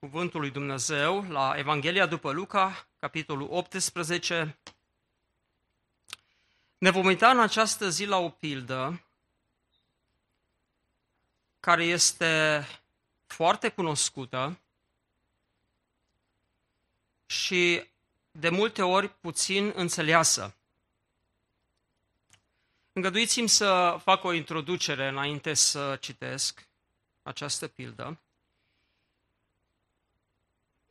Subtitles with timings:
[0.00, 4.58] Cuvântul lui Dumnezeu la Evanghelia după Luca, capitolul 18.
[6.78, 9.04] Ne vom uita în această zi la o pildă
[11.60, 12.64] care este
[13.26, 14.58] foarte cunoscută
[17.26, 17.84] și
[18.30, 20.54] de multe ori puțin înțeleasă.
[22.92, 26.68] Îngăduiți-mi să fac o introducere înainte să citesc
[27.22, 28.18] această pildă.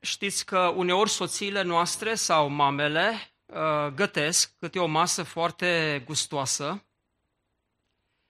[0.02, 6.84] Știți că uneori soțiile noastre sau mamele uh, gătesc câte o masă foarte gustoasă.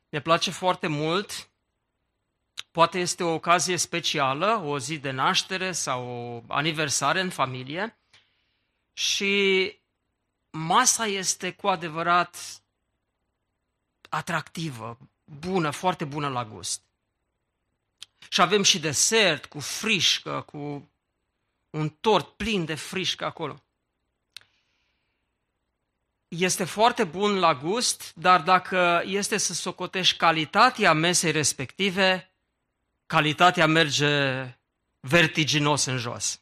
[0.09, 1.50] Ne place foarte mult.
[2.72, 7.98] Poate este o ocazie specială, o zi de naștere sau o aniversare în familie.
[8.94, 9.76] Și
[10.50, 12.61] masa este cu adevărat
[14.09, 14.98] atractivă,
[15.39, 16.81] bună, foarte bună la gust.
[18.30, 20.89] Și avem și desert cu frișcă, cu
[21.70, 23.64] un tort plin de frișcă acolo.
[26.28, 32.31] Este foarte bun la gust, dar dacă este să socotești calitatea mesei respective,
[33.06, 34.44] calitatea merge
[35.00, 36.42] vertiginos în jos.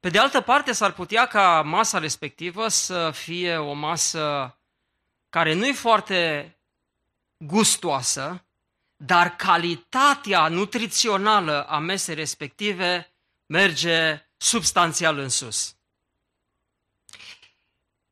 [0.00, 4.56] Pe de altă parte, s-ar putea ca masa respectivă să fie o masă
[5.28, 6.50] care nu e foarte
[7.36, 8.44] gustoasă,
[8.96, 13.11] dar calitatea nutrițională a mesei respective
[13.52, 15.76] merge substanțial în sus.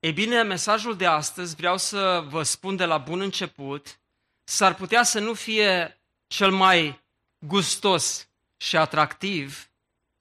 [0.00, 3.98] Ei bine, mesajul de astăzi vreau să vă spun de la bun început,
[4.44, 7.00] s-ar putea să nu fie cel mai
[7.38, 9.70] gustos și atractiv,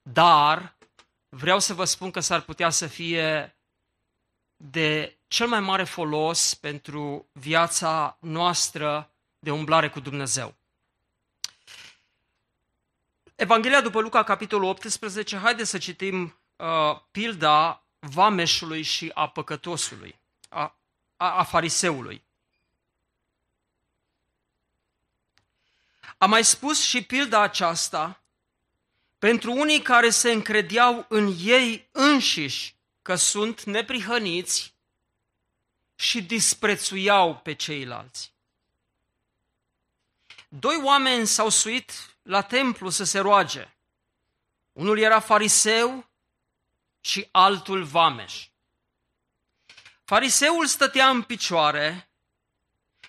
[0.01, 0.77] dar
[1.29, 3.55] vreau să vă spun că s-ar putea să fie
[4.57, 10.58] de cel mai mare folos pentru viața noastră de umblare cu Dumnezeu.
[13.39, 16.65] Evanghelia după Luca, capitolul 18, haideți să citim uh,
[17.11, 20.19] pilda vameșului și a păcătosului,
[20.49, 20.75] a,
[21.17, 22.23] a, a fariseului.
[26.17, 28.23] Am mai spus și pilda aceasta
[29.17, 34.73] pentru unii care se încredeau în ei înșiși că sunt neprihăniți
[35.95, 38.33] și disprețuiau pe ceilalți.
[40.49, 43.73] Doi oameni s-au suit la templu să se roage.
[44.71, 46.09] Unul era fariseu
[46.99, 48.47] și altul vameș.
[50.03, 52.09] Fariseul stătea în picioare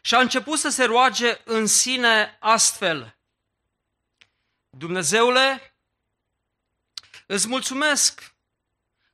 [0.00, 3.19] și a început să se roage în sine astfel.
[4.70, 5.75] Dumnezeule,
[7.26, 8.34] îți mulțumesc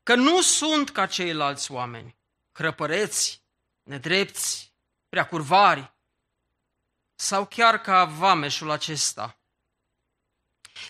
[0.02, 2.16] că nu sunt ca ceilalți oameni,
[2.52, 3.42] hrăpăreți,
[3.82, 4.72] nedrepți,
[5.08, 5.92] prea curvari,
[7.14, 9.35] sau chiar ca vameșul acesta.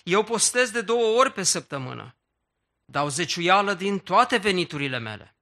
[0.03, 2.15] Eu postez de două ori pe săptămână,
[2.85, 5.35] dau zeciuială din toate veniturile mele.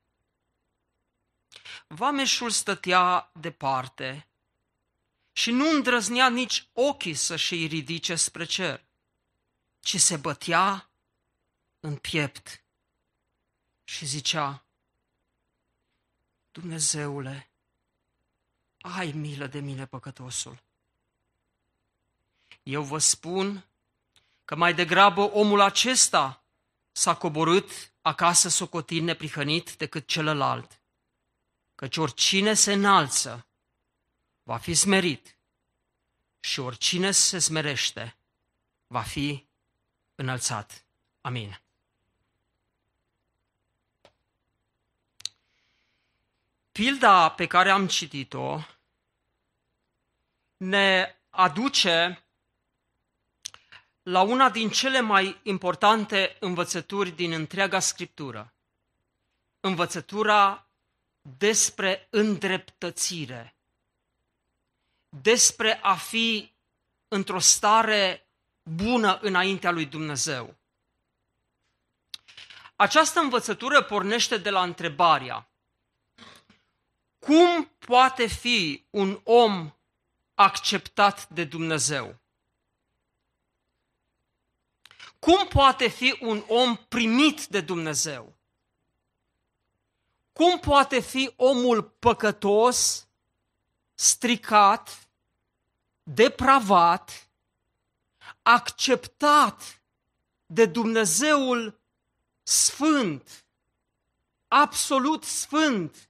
[1.88, 4.28] Vameșul stătea departe
[5.32, 8.84] și nu îndrăznea nici ochii să-și ridice spre cer,
[9.80, 10.90] ci se bătea
[11.80, 12.64] în piept
[13.84, 14.66] și zicea,
[16.52, 17.50] Dumnezeule,
[18.82, 20.64] ai milă de mine, păcătosul.
[22.64, 23.66] Eu vă spun
[24.46, 26.44] că mai degrabă omul acesta
[26.92, 30.80] s-a coborât acasă socotit neprihănit decât celălalt.
[31.76, 33.48] Căci oricine se înalță
[34.44, 35.38] va fi smerit
[36.40, 38.16] și oricine se smerește
[38.88, 39.46] va fi
[40.16, 40.86] înălțat.
[41.22, 41.60] Amin.
[46.72, 48.60] Pilda pe care am citit-o
[50.58, 52.25] ne aduce
[54.06, 58.54] la una din cele mai importante învățături din întreaga Scriptură.
[59.60, 60.68] Învățătura
[61.38, 63.56] despre îndreptățire,
[65.10, 66.52] despre a fi
[67.08, 68.28] într-o stare
[68.64, 70.56] bună înaintea lui Dumnezeu.
[72.76, 75.50] Această învățătură pornește de la întrebarea
[77.20, 79.72] cum poate fi un om
[80.34, 82.16] acceptat de Dumnezeu?
[85.26, 88.36] Cum poate fi un om primit de Dumnezeu?
[90.34, 93.08] Cum poate fi omul păcătos,
[93.94, 95.10] stricat,
[96.04, 97.30] depravat,
[98.42, 99.82] acceptat
[100.46, 101.80] de Dumnezeul
[102.44, 103.46] sfânt,
[104.48, 106.10] absolut sfânt,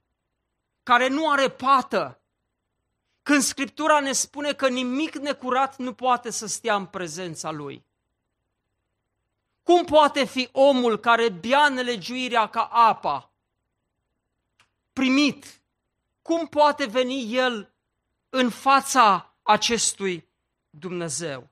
[0.82, 2.20] care nu are pată,
[3.22, 7.85] când Scriptura ne spune că nimic necurat nu poate să stea în prezența Lui.
[9.66, 13.30] Cum poate fi omul care bea nelegiuirea ca apa,
[14.92, 15.60] primit,
[16.22, 17.72] cum poate veni el
[18.28, 20.28] în fața acestui
[20.70, 21.48] Dumnezeu?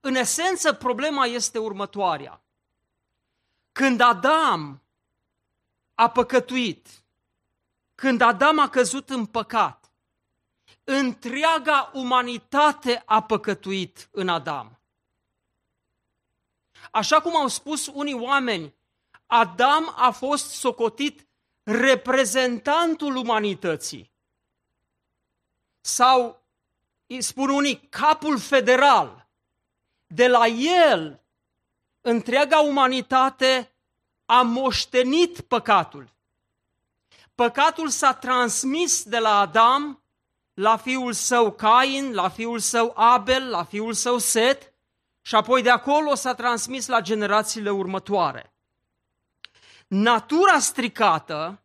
[0.00, 2.40] În esență, problema este următoarea.
[3.72, 4.82] Când Adam
[5.94, 6.88] a păcătuit,
[7.94, 9.90] când Adam a căzut în păcat,
[10.84, 14.77] întreaga umanitate a păcătuit în Adam.
[16.90, 18.74] Așa cum au spus unii oameni,
[19.26, 21.26] Adam a fost socotit
[21.62, 24.12] reprezentantul umanității.
[25.80, 26.42] Sau,
[27.18, 29.26] spun unii, capul federal.
[30.06, 31.20] De la el,
[32.00, 33.72] întreaga umanitate
[34.26, 36.10] a moștenit păcatul.
[37.34, 40.02] Păcatul s-a transmis de la Adam
[40.54, 44.72] la fiul său Cain, la fiul său Abel, la fiul său Set
[45.28, 48.52] și apoi de acolo s-a transmis la generațiile următoare.
[49.86, 51.62] Natura stricată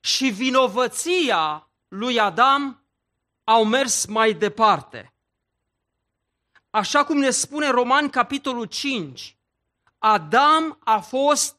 [0.00, 2.84] și vinovăția lui Adam
[3.44, 5.12] au mers mai departe.
[6.70, 9.36] Așa cum ne spune Roman capitolul 5,
[9.98, 11.56] Adam a fost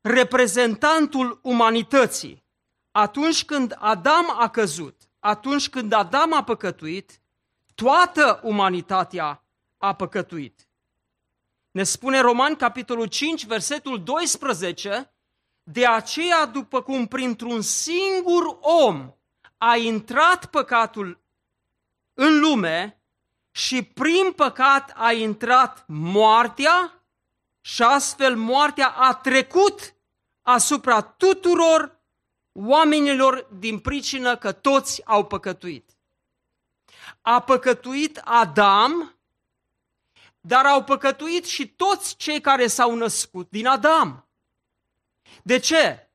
[0.00, 2.44] reprezentantul umanității.
[2.90, 7.21] Atunci când Adam a căzut, atunci când Adam a păcătuit,
[7.74, 9.44] toată umanitatea
[9.78, 10.66] a păcătuit.
[11.70, 15.12] Ne spune Roman, capitolul 5, versetul 12,
[15.62, 19.12] de aceea, după cum printr-un singur om
[19.58, 21.20] a intrat păcatul
[22.14, 23.02] în lume
[23.50, 27.02] și prin păcat a intrat moartea
[27.60, 29.94] și astfel moartea a trecut
[30.42, 32.00] asupra tuturor
[32.52, 35.90] oamenilor din pricină că toți au păcătuit.
[37.22, 39.14] A păcătuit Adam,
[40.40, 44.26] dar au păcătuit și toți cei care s-au născut din Adam.
[45.42, 46.10] De ce?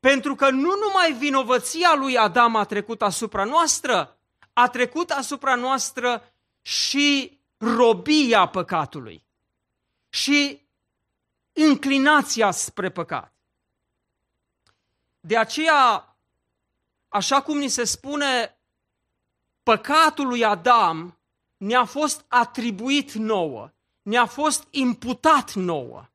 [0.00, 4.18] Pentru că nu numai vinovăția lui Adam a trecut asupra noastră,
[4.52, 6.32] a trecut asupra noastră
[6.62, 9.24] și robia păcatului
[10.08, 10.66] și
[11.52, 13.32] inclinația spre păcat.
[15.20, 16.16] De aceea,
[17.08, 18.59] așa cum ni se spune,
[19.70, 21.18] păcatul lui Adam
[21.56, 23.70] ne-a fost atribuit nouă,
[24.02, 26.08] ne-a fost imputat nouă.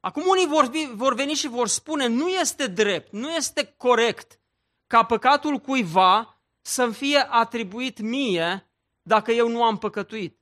[0.00, 4.40] Acum unii vor, vor veni și vor spune, nu este drept, nu este corect
[4.86, 8.70] ca păcatul cuiva să-mi fie atribuit mie
[9.02, 10.38] dacă eu nu am păcătuit.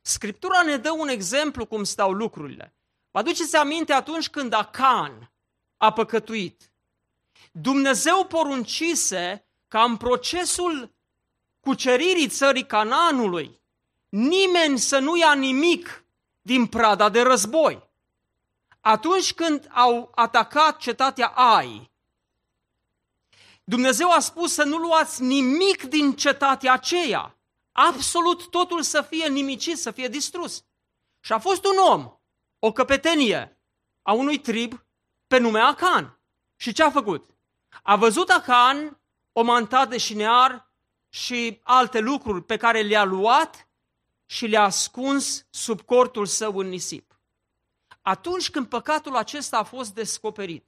[0.00, 2.74] Scriptura ne dă un exemplu cum stau lucrurile.
[3.10, 5.32] Vă aduceți aminte atunci când Acan
[5.76, 6.70] a păcătuit.
[7.52, 10.93] Dumnezeu poruncise ca în procesul
[11.64, 13.60] cuceririi țării Canaanului
[14.08, 16.04] nimeni să nu ia nimic
[16.42, 17.88] din prada de război.
[18.80, 21.90] Atunci când au atacat cetatea Ai,
[23.64, 27.36] Dumnezeu a spus să nu luați nimic din cetatea aceea.
[27.72, 30.64] Absolut totul să fie nimicit, să fie distrus.
[31.20, 32.12] Și a fost un om,
[32.58, 33.58] o căpetenie
[34.02, 34.84] a unui trib
[35.26, 36.18] pe nume Acan.
[36.56, 37.30] Și ce a făcut?
[37.82, 39.00] A văzut Acan
[39.32, 40.72] o mantat de șinear
[41.14, 43.68] și alte lucruri pe care le-a luat
[44.26, 47.14] și le-a ascuns sub cortul său în nisip
[48.04, 50.64] atunci când păcatul acesta a fost descoperit,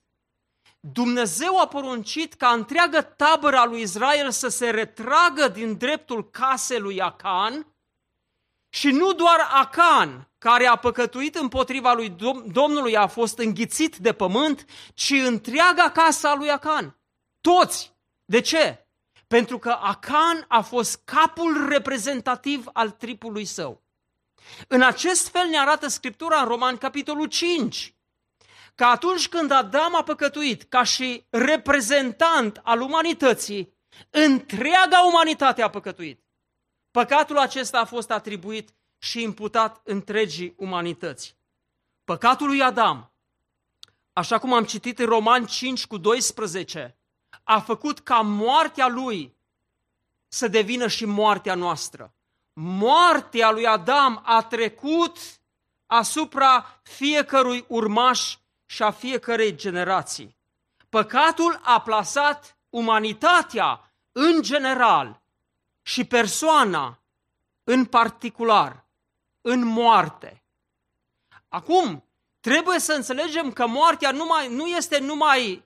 [0.81, 7.00] Dumnezeu a poruncit ca întreagă tabăra lui Israel să se retragă din dreptul casei lui
[7.00, 7.67] Acan
[8.69, 14.65] și nu doar Acan, care a păcătuit împotriva lui Domnului, a fost înghițit de pământ,
[14.95, 16.99] ci întreaga casa lui Acan.
[17.41, 17.95] Toți.
[18.25, 18.86] De ce?
[19.26, 23.83] Pentru că Acan a fost capul reprezentativ al tripului său.
[24.68, 27.95] În acest fel ne arată Scriptura în Roman, capitolul 5,
[28.75, 33.75] că atunci când Adam a păcătuit ca și reprezentant al umanității,
[34.11, 36.25] întreaga umanitate a păcătuit.
[36.90, 41.37] Păcatul acesta a fost atribuit și imputat întregii umanități.
[42.04, 43.12] Păcatul lui Adam,
[44.12, 46.96] așa cum am citit în Roman 5 cu 12,
[47.47, 49.35] a făcut ca moartea lui
[50.29, 52.11] să devină și moartea noastră
[52.59, 55.19] moartea lui Adam a trecut
[55.87, 58.37] asupra fiecărui urmaș
[58.67, 60.37] și a fiecărei generații.
[60.88, 65.21] Păcatul a plasat umanitatea în general
[65.83, 66.99] și persoana
[67.65, 68.85] în particular
[69.41, 70.43] în moarte.
[71.49, 72.05] Acum,
[72.41, 75.65] trebuie să înțelegem că moartea numai, nu este numai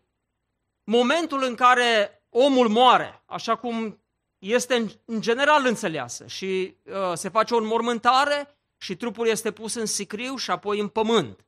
[0.90, 4.02] momentul în care omul moare, așa cum
[4.38, 9.74] este în, în general înțeleasă și uh, se face o înmormântare și trupul este pus
[9.74, 11.46] în sicriu și apoi în pământ.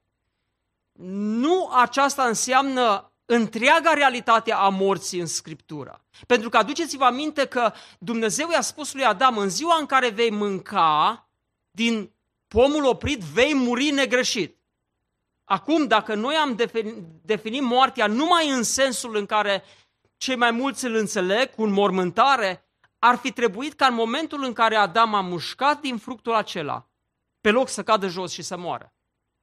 [1.40, 6.04] Nu aceasta înseamnă întreaga realitate a morții în Scriptură.
[6.26, 10.30] Pentru că aduceți-vă aminte că Dumnezeu i-a spus lui Adam, în ziua în care vei
[10.30, 11.28] mânca
[11.70, 12.12] din
[12.48, 14.56] pomul oprit, vei muri negreșit.
[15.52, 16.56] Acum, dacă noi am
[17.22, 19.64] definit moartea numai în sensul în care
[20.16, 22.68] cei mai mulți îl înțeleg, cu înmormântare,
[22.98, 26.88] ar fi trebuit ca în momentul în care Adam a mușcat din fructul acela,
[27.40, 28.92] pe loc să cadă jos și să moară.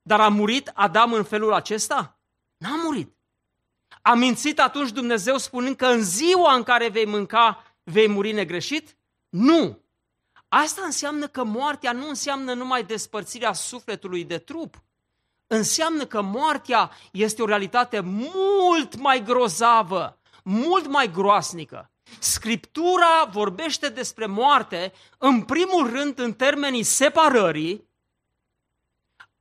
[0.02, 2.20] Dar a murit Adam în felul acesta?
[2.58, 3.16] N-a murit.
[4.02, 8.96] A mințit atunci Dumnezeu spunând că în ziua în care vei mânca, vei muri negreșit?
[9.30, 9.80] Nu.
[10.48, 14.76] Asta înseamnă că moartea nu înseamnă numai despărțirea sufletului de trup.
[15.52, 21.92] Înseamnă că moartea este o realitate mult mai grozavă, mult mai groasnică.
[22.20, 27.88] Scriptura vorbește despre moarte, în primul rând, în termenii separării,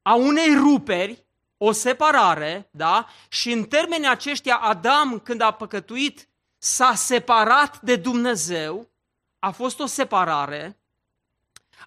[0.02, 1.24] a unei ruperi,
[1.56, 3.06] o separare, da?
[3.28, 8.90] Și în termenii aceștia, Adam, când a păcătuit, s-a separat de Dumnezeu,
[9.38, 10.78] a fost o separare.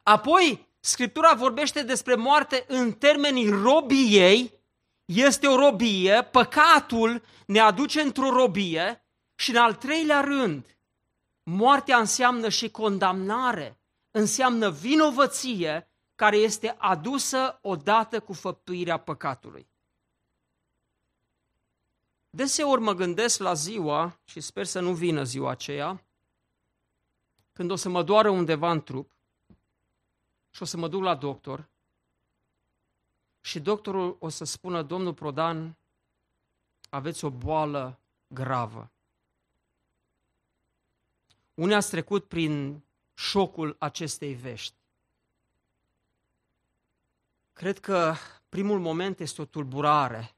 [0.03, 4.59] Apoi, Scriptura vorbește despre moarte în termenii robiei,
[5.05, 10.77] este o robie, păcatul ne aduce într-o robie și în al treilea rând,
[11.43, 13.79] moartea înseamnă și condamnare,
[14.11, 19.69] înseamnă vinovăție care este adusă odată cu făptuirea păcatului.
[22.29, 26.05] Deseori mă gândesc la ziua, și sper să nu vină ziua aceea,
[27.53, 29.11] când o să mă doară undeva în trup
[30.51, 31.69] și o să mă duc la doctor
[33.41, 35.75] și doctorul o să spună, domnul Prodan,
[36.89, 38.91] aveți o boală gravă.
[41.53, 44.75] Unii ați trecut prin șocul acestei vești.
[47.53, 48.15] Cred că
[48.49, 50.35] primul moment este o tulburare,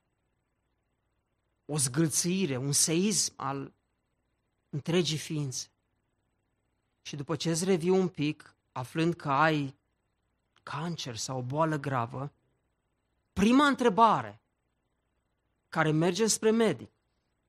[1.65, 3.73] o zgâlțire, un seism al
[4.69, 5.67] întregii ființe.
[7.01, 9.75] Și după ce îți revii un pic, aflând că ai
[10.63, 12.33] cancer sau o boală gravă,
[13.33, 14.41] prima întrebare
[15.69, 16.91] care merge spre medic,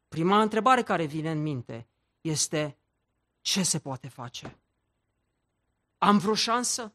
[0.08, 1.88] prima întrebare care vine în minte
[2.20, 2.78] este
[3.40, 4.58] ce se poate face?
[5.98, 6.94] Am vreo șansă?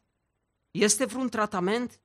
[0.70, 2.00] Este vreun tratament?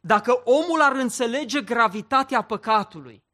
[0.00, 3.24] Dacă omul ar înțelege gravitatea păcatului,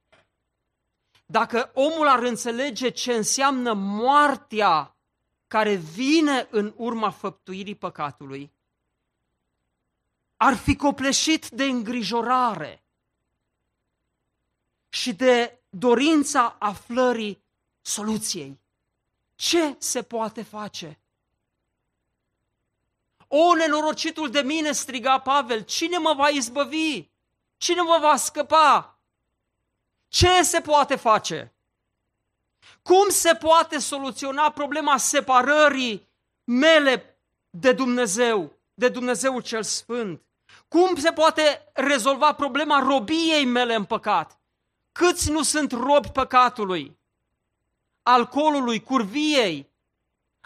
[1.26, 4.96] dacă omul ar înțelege ce înseamnă moartea
[5.46, 8.52] care vine în urma făptuirii păcatului,
[10.40, 12.82] ar fi copleșit de îngrijorare
[14.88, 17.42] și de dorința aflării
[17.80, 18.60] soluției.
[19.34, 21.00] Ce se poate face?
[23.28, 27.08] O, nenorocitul de mine, striga Pavel, cine mă va izbăvi?
[27.56, 28.98] Cine mă va scăpa?
[30.08, 31.52] Ce se poate face?
[32.82, 36.08] Cum se poate soluționa problema separării
[36.44, 37.18] mele
[37.50, 40.22] de Dumnezeu, de Dumnezeul cel Sfânt?
[40.68, 44.38] Cum se poate rezolva problema robiei mele în păcat?
[44.92, 46.98] Câți nu sunt robi păcatului?
[48.08, 49.70] alcoolului, curviei,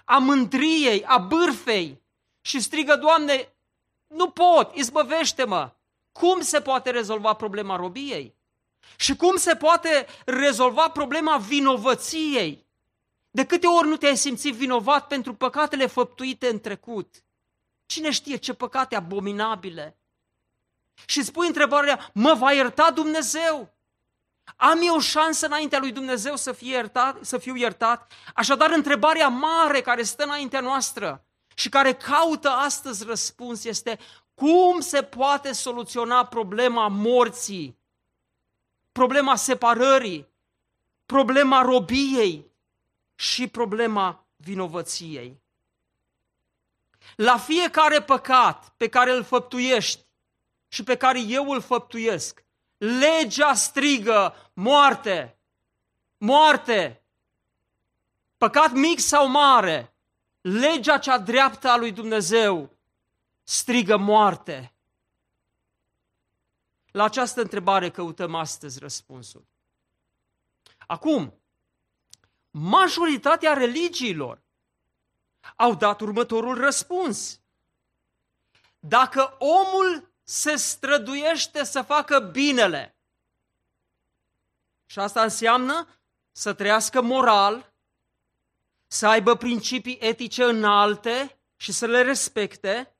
[0.04, 2.02] a mândriei, a bârfei
[2.40, 3.52] și strigă, Doamne,
[4.06, 5.72] nu pot, izbăvește-mă.
[6.12, 8.34] Cum se poate rezolva problema robiei?
[8.96, 12.66] Și cum se poate rezolva problema vinovăției?
[13.30, 17.24] De câte ori nu te-ai simțit vinovat pentru păcatele făptuite în trecut?
[17.86, 19.96] Cine știe ce păcate abominabile?
[21.06, 23.75] Și spui întrebarea, mă va ierta Dumnezeu?
[24.56, 28.12] Am eu o șansă înaintea lui Dumnezeu să, fie iertat, să fiu iertat?
[28.34, 33.99] Așadar, întrebarea mare care stă înaintea noastră și care caută astăzi răspuns este
[34.34, 37.78] cum se poate soluționa problema morții,
[38.92, 40.28] problema separării,
[41.06, 42.50] problema robiei
[43.14, 45.40] și problema vinovăției.
[47.16, 50.01] La fiecare păcat pe care îl făptuiești
[50.72, 52.44] și pe care eu îl făptuiesc,
[52.76, 55.38] legea strigă moarte,
[56.16, 57.02] moarte,
[58.36, 59.94] păcat mic sau mare,
[60.40, 62.76] legea cea dreaptă a lui Dumnezeu
[63.42, 64.74] strigă moarte?
[66.90, 69.44] La această întrebare căutăm astăzi răspunsul.
[70.86, 71.34] Acum,
[72.50, 74.42] majoritatea religiilor
[75.56, 77.40] au dat următorul răspuns.
[78.78, 82.96] Dacă omul se străduiește să facă binele,
[84.86, 87.74] și asta înseamnă să trăiască moral,
[88.86, 92.96] să aibă principii etice înalte și să le respecte,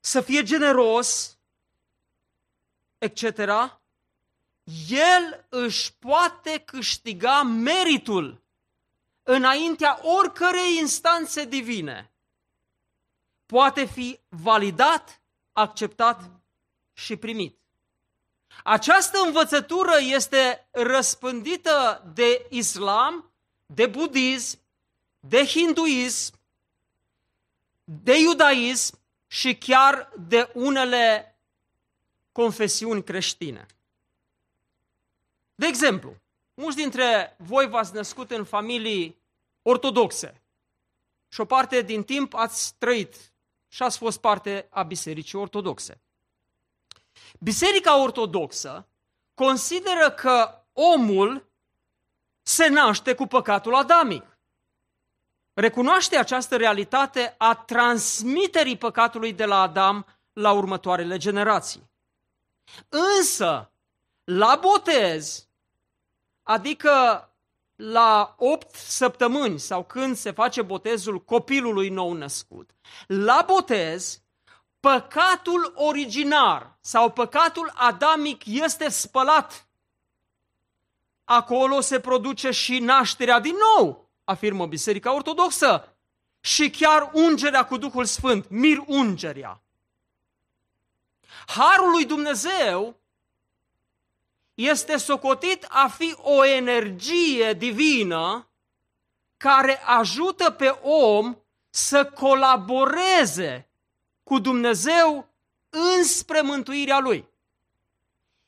[0.00, 1.38] să fie generos,
[2.98, 3.38] etc.,
[4.88, 8.44] el își poate câștiga meritul
[9.22, 12.09] înaintea oricărei instanțe divine.
[13.50, 15.20] Poate fi validat,
[15.52, 16.30] acceptat
[16.92, 17.58] și primit.
[18.64, 23.32] Această învățătură este răspândită de islam,
[23.66, 24.58] de budism,
[25.20, 26.34] de hinduism,
[27.84, 31.38] de iudaism și chiar de unele
[32.32, 33.66] confesiuni creștine.
[35.54, 36.16] De exemplu,
[36.54, 39.22] mulți dintre voi v-ați născut în familii
[39.62, 40.42] ortodoxe
[41.28, 43.29] și o parte din timp ați trăit
[43.72, 46.00] și ați fost parte a bisericii ortodoxe.
[47.38, 48.88] Biserica ortodoxă
[49.34, 51.50] consideră că omul
[52.42, 54.38] se naște cu păcatul adamic.
[55.52, 61.90] Recunoaște această realitate a transmiterii păcatului de la Adam la următoarele generații.
[62.88, 63.72] Însă,
[64.24, 65.48] la botez,
[66.42, 67.24] adică
[67.80, 72.70] la 8 săptămâni sau când se face botezul copilului nou născut,
[73.06, 74.22] la botez,
[74.80, 79.68] păcatul originar sau păcatul adamic este spălat.
[81.24, 85.96] Acolo se produce și nașterea din nou, afirmă Biserica Ortodoxă,
[86.40, 89.62] și chiar ungerea cu Duhul Sfânt, mir ungerea.
[91.46, 92.99] Harul lui Dumnezeu
[94.68, 98.50] este socotit a fi o energie divină
[99.36, 101.36] care ajută pe om
[101.70, 103.70] să colaboreze
[104.22, 105.28] cu Dumnezeu
[105.98, 107.28] înspre mântuirea lui.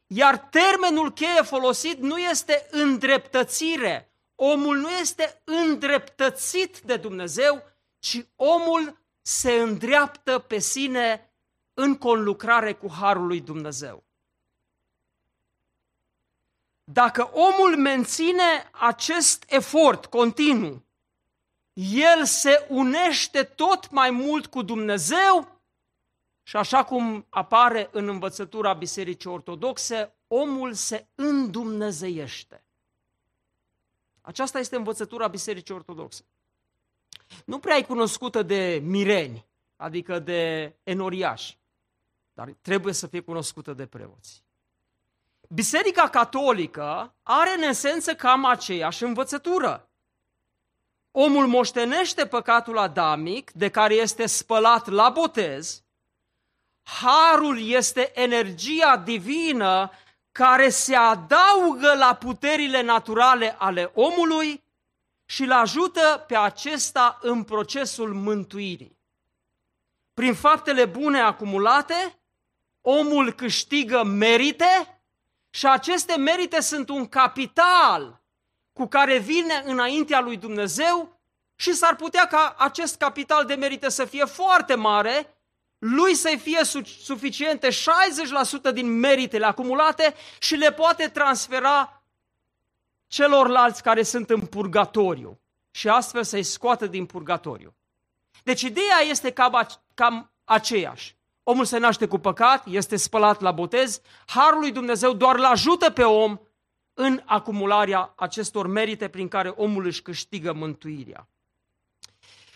[0.06, 4.12] Iar termenul cheie folosit nu este îndreptățire.
[4.34, 7.62] Omul nu este îndreptățit de Dumnezeu,
[7.98, 11.32] ci omul se îndreaptă pe sine
[11.74, 14.04] în conlucrare cu Harul lui Dumnezeu.
[16.92, 20.84] Dacă omul menține acest efort continuu,
[21.72, 25.60] el se unește tot mai mult cu Dumnezeu
[26.42, 32.64] și așa cum apare în învățătura Bisericii Ortodoxe, omul se îndumnezeiește.
[34.20, 36.24] Aceasta este învățătura Bisericii Ortodoxe.
[37.44, 41.58] Nu prea e cunoscută de mireni, adică de enoriași,
[42.32, 44.42] dar trebuie să fie cunoscută de preoți.
[45.54, 49.90] Biserica Catolică are în esență cam aceeași învățătură.
[51.10, 55.84] Omul moștenește păcatul adamic, de care este spălat la botez.
[56.82, 59.90] Harul este energia divină
[60.32, 64.64] care se adaugă la puterile naturale ale omului
[65.24, 68.98] și îl ajută pe acesta în procesul mântuirii.
[70.14, 72.20] Prin faptele bune acumulate,
[72.80, 74.96] omul câștigă merite
[75.54, 78.22] și aceste merite sunt un capital
[78.72, 81.20] cu care vine înaintea lui Dumnezeu
[81.54, 85.36] și s-ar putea ca acest capital de merite să fie foarte mare,
[85.78, 92.02] lui să fie suficiente 60% din meritele acumulate și le poate transfera
[93.06, 97.74] celorlalți care sunt în purgatoriu și astfel să-i scoată din purgatoriu.
[98.42, 101.16] Deci ideea este cam, cam aceeași.
[101.42, 105.90] Omul se naște cu păcat, este spălat la botez, harul lui Dumnezeu doar îl ajută
[105.90, 106.38] pe om
[106.94, 111.28] în acumularea acestor merite prin care omul își câștigă mântuirea.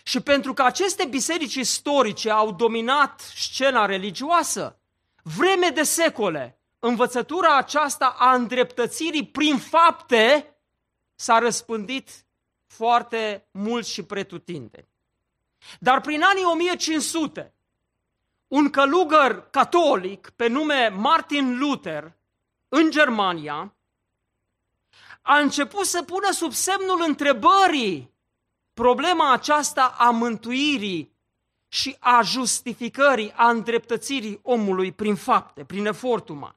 [0.03, 4.79] Și pentru că aceste biserici istorice au dominat scena religioasă,
[5.23, 10.55] vreme de secole, învățătura aceasta a îndreptățirii prin fapte
[11.15, 12.09] s-a răspândit
[12.65, 14.87] foarte mult și pretutinde.
[15.79, 17.53] Dar prin anii 1500,
[18.47, 22.17] un călugăr catolic pe nume Martin Luther
[22.67, 23.75] în Germania
[25.21, 28.13] a început să pună sub semnul întrebării
[28.73, 31.15] problema aceasta a mântuirii
[31.67, 36.55] și a justificării, a îndreptățirii omului prin fapte, prin efort uman.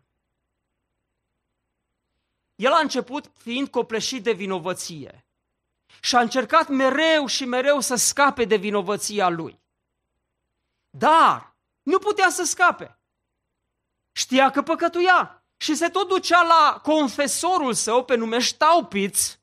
[2.55, 5.27] El a început fiind copleșit de vinovăție
[6.01, 9.61] și a încercat mereu și mereu să scape de vinovăția lui.
[10.91, 11.50] Dar
[11.91, 12.99] nu putea să scape.
[14.13, 19.39] Știa că păcătuia și se tot ducea la confesorul său pe nume Ștaupiț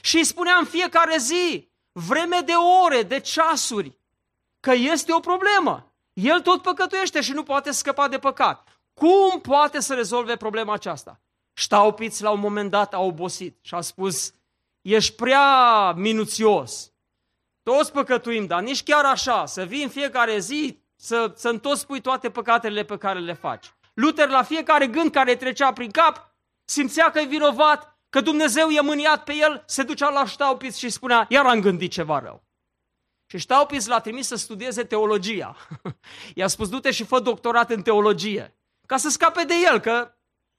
[0.00, 2.52] și îi spunea în fiecare zi, vreme de
[2.84, 3.98] ore, de ceasuri,
[4.60, 5.94] că este o problemă.
[6.12, 8.80] El tot păcătuiește și nu poate scăpa de păcat.
[8.94, 11.20] Cum poate să rezolve problema aceasta?
[11.52, 14.32] Ștaupiț la un moment dat a obosit și a spus,
[14.80, 16.92] ești prea minuțios.
[17.62, 22.00] Toți păcătuim, dar nici chiar așa, să vii în fiecare zi, să, să tot spui
[22.00, 23.74] toate păcatele pe care le faci.
[23.94, 28.82] Luther la fiecare gând care trecea prin cap, simțea că e vinovat, că Dumnezeu i-a
[28.82, 32.44] mâniat pe el, se ducea la Staupitz și spunea, iar am gândit ceva rău.
[33.26, 35.56] Și Staupitz l-a trimis să studieze teologia.
[36.34, 40.14] I-a spus, du-te și fă doctorat în teologie, ca să scape de el, că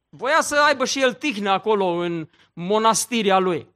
[0.10, 3.76] voia să aibă și el tihnă acolo în monastiria lui.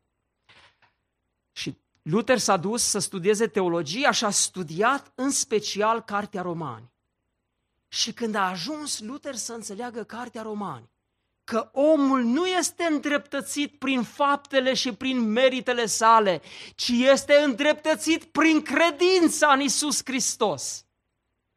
[1.51, 6.91] Și Luther s-a dus să studieze teologia și a studiat în special Cartea Romani.
[7.87, 10.89] Și când a ajuns Luther să înțeleagă Cartea Romani,
[11.43, 16.41] că omul nu este îndreptățit prin faptele și prin meritele sale,
[16.75, 20.85] ci este îndreptățit prin credința în Isus Hristos.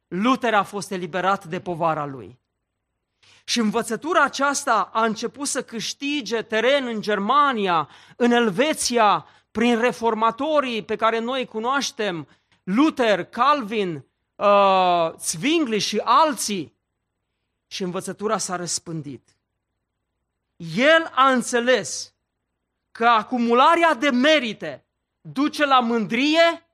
[0.07, 2.39] Luther a fost eliberat de povara lui.
[3.43, 10.95] Și învățătura aceasta a început să câștige teren în Germania, în Elveția, prin reformatorii pe
[10.95, 12.27] care noi îi cunoaștem,
[12.63, 16.75] Luther, Calvin, uh, Zwingli și alții.
[17.67, 19.35] Și învățătura s-a răspândit.
[20.75, 22.13] El a înțeles
[22.91, 24.85] că acumularea de merite
[25.21, 26.67] duce la mândrie,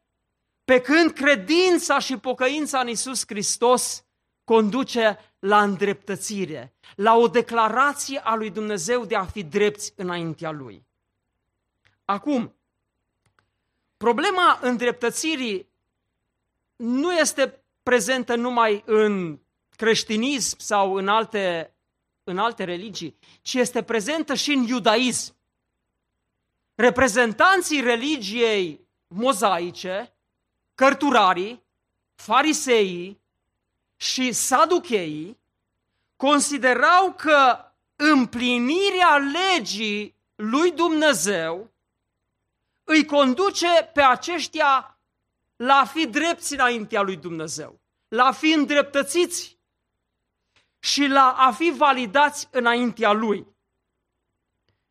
[0.65, 4.04] pe când credința și pocăința în Isus Hristos
[4.44, 10.86] conduce la îndreptățire, la o declarație a lui Dumnezeu de a fi drepți înaintea Lui.
[12.06, 12.56] Acum,
[14.02, 15.68] problema îndreptățirii
[16.76, 19.40] nu este prezentă numai în
[19.76, 21.74] creștinism sau în alte,
[22.24, 25.36] în alte religii, ci este prezentă și în iudaism.
[26.76, 30.14] Reprezentanții religiei mozaice,
[30.76, 31.64] cărturarii,
[32.16, 33.22] fariseii
[33.96, 35.38] și saducheii
[36.16, 41.71] considerau că împlinirea legii lui Dumnezeu
[42.92, 45.00] îi conduce pe aceștia
[45.56, 49.58] la a fi drepți înaintea lui Dumnezeu, la a fi îndreptățiți
[50.80, 53.48] și la a fi validați înaintea lui.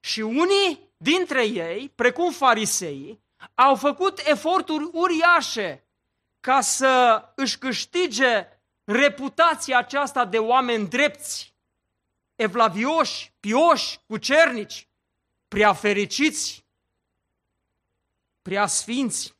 [0.01, 3.23] Și unii dintre ei, precum fariseii,
[3.55, 5.85] au făcut eforturi uriașe
[6.41, 8.49] ca să își câștige
[8.85, 11.55] reputația aceasta de oameni drepți,
[12.35, 14.89] evlavioși, pioși, cucernici,
[15.49, 16.65] prea fericiți,
[18.51, 19.37] prea sfinți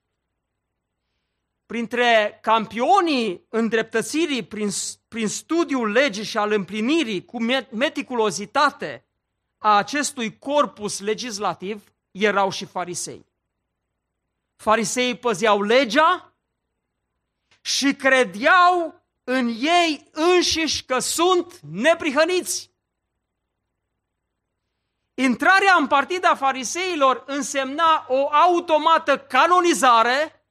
[1.67, 4.69] printre campionii îndreptățirii prin,
[5.09, 9.07] prin studiul legii și al împlinirii cu meticulozitate
[9.59, 13.27] a acestui corpus legislativ erau și farisei.
[14.57, 16.35] Fariseii păzeau legea
[17.61, 22.70] și credeau în ei înșiși că sunt neprihăniți.
[25.21, 30.45] Intrarea în partida fariseilor însemna o automată canonizare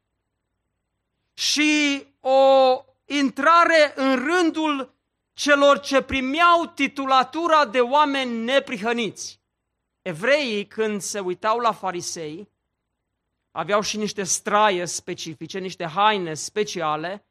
[1.33, 4.93] și o intrare în rândul
[5.33, 9.39] celor ce primeau titulatura de oameni neprihăniți.
[10.01, 12.49] Evreii, când se uitau la farisei,
[13.51, 17.25] aveau și niște straie specifice, niște haine speciale,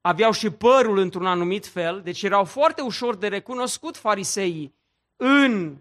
[0.00, 4.74] aveau și părul într-un anumit fel, deci erau foarte ușor de recunoscut fariseii
[5.16, 5.76] în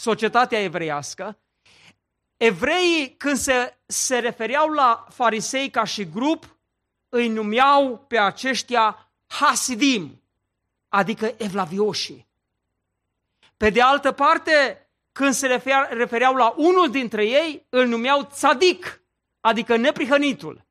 [0.00, 1.38] societatea evreiască.
[2.36, 6.56] Evreii, când se, se refereau la farisei ca și grup,
[7.08, 10.22] îi numeau pe aceștia Hasidim,
[10.88, 12.26] adică evlavioși.
[13.56, 19.02] Pe de altă parte, când se refereau la unul dintre ei, îl numeau tzadic,
[19.40, 20.64] adică neprihănitul.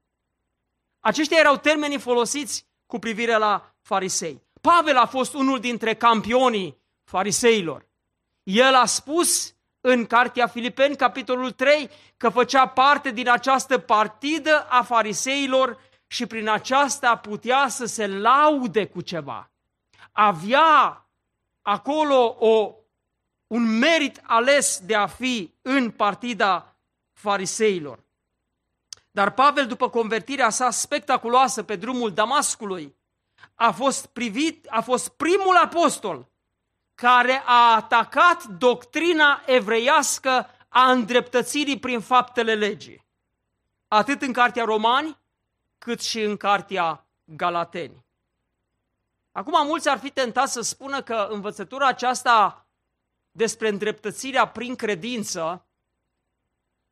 [0.99, 4.41] Aceștia erau termenii folosiți cu privire la farisei.
[4.61, 7.88] Pavel a fost unul dintre campionii fariseilor.
[8.51, 14.83] El a spus în Cartea Filipeni, capitolul 3, că făcea parte din această partidă a
[14.83, 19.51] fariseilor și prin aceasta putea să se laude cu ceva.
[20.11, 21.09] Avea
[21.61, 22.75] acolo o,
[23.47, 26.75] un merit ales de a fi în partida
[27.13, 28.03] fariseilor.
[29.11, 32.95] Dar Pavel, după convertirea sa spectaculoasă pe drumul Damascului,
[33.55, 36.29] a fost privit, a fost primul apostol
[36.99, 43.07] care a atacat doctrina evreiască a îndreptățirii prin faptele legii.
[43.87, 45.17] atât în cartea Romani,
[45.77, 48.05] cât și în cartea Galateni.
[49.31, 52.65] Acum, mulți ar fi tentați să spună că învățătura aceasta
[53.31, 55.65] despre îndreptățirea prin credință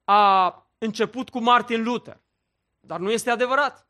[0.04, 2.20] a început cu Martin Luther.
[2.80, 3.87] Dar nu este adevărat.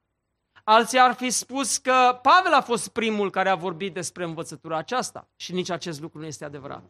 [0.69, 5.27] Alții ar fi spus că Pavel a fost primul care a vorbit despre învățătura aceasta
[5.35, 6.83] și nici acest lucru nu este adevărat.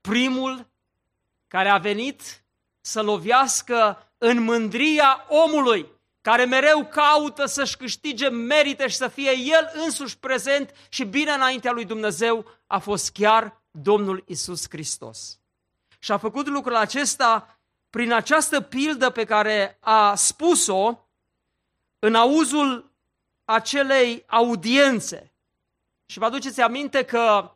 [0.00, 0.70] Primul
[1.48, 2.44] care a venit
[2.80, 5.86] să lovească în mândria omului,
[6.20, 11.72] care mereu caută să-și câștige merite și să fie el însuși prezent și bine înaintea
[11.72, 15.40] lui Dumnezeu, a fost chiar Domnul Isus Hristos.
[15.98, 21.09] Și a făcut lucrul acesta prin această pildă pe care a spus-o
[22.00, 22.92] în auzul
[23.44, 25.34] acelei audiențe.
[26.06, 27.54] Și vă aduceți aminte că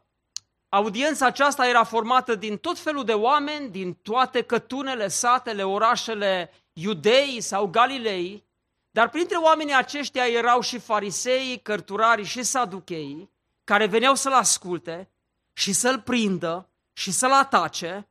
[0.69, 7.41] audiența aceasta era formată din tot felul de oameni, din toate cătunele, satele, orașele iudei
[7.41, 8.45] sau galilei,
[8.91, 13.31] dar printre oamenii aceștia erau și farisei, cărturarii și saducheii,
[13.65, 15.11] care veneau să-l asculte
[15.53, 18.09] și să-l prindă și să-l atace,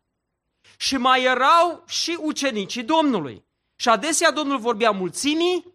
[0.77, 3.45] și mai erau și ucenicii Domnului.
[3.75, 5.72] Și adesea Domnul vorbea mulțimii,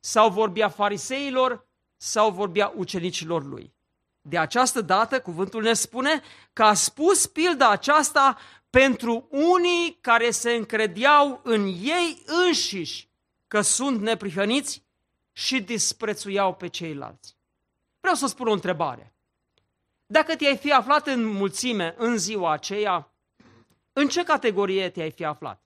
[0.00, 3.74] sau vorbea fariseilor, sau vorbea ucenicilor lui.
[4.20, 8.38] De această dată, cuvântul ne spune că a spus pilda aceasta
[8.70, 13.10] pentru unii care se încredeau în ei înșiși
[13.46, 14.86] că sunt neprihăniți
[15.32, 17.36] și disprețuiau pe ceilalți.
[18.00, 19.14] Vreau să spun o întrebare.
[20.06, 23.12] Dacă te-ai fi aflat în mulțime în ziua aceea,
[23.92, 25.62] în ce categorie te-ai fi aflat?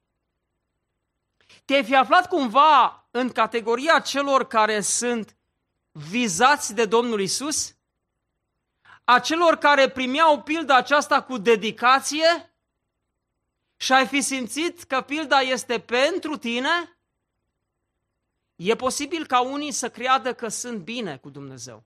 [1.65, 5.37] Te-ai fi aflat cumva în categoria celor care sunt
[5.91, 7.75] vizați de Domnul Isus?
[9.05, 12.55] A celor care primeau pilda aceasta cu dedicație?
[13.77, 16.99] Și ai fi simțit că pilda este pentru tine?
[18.57, 21.85] E posibil ca unii să creadă că sunt bine cu Dumnezeu.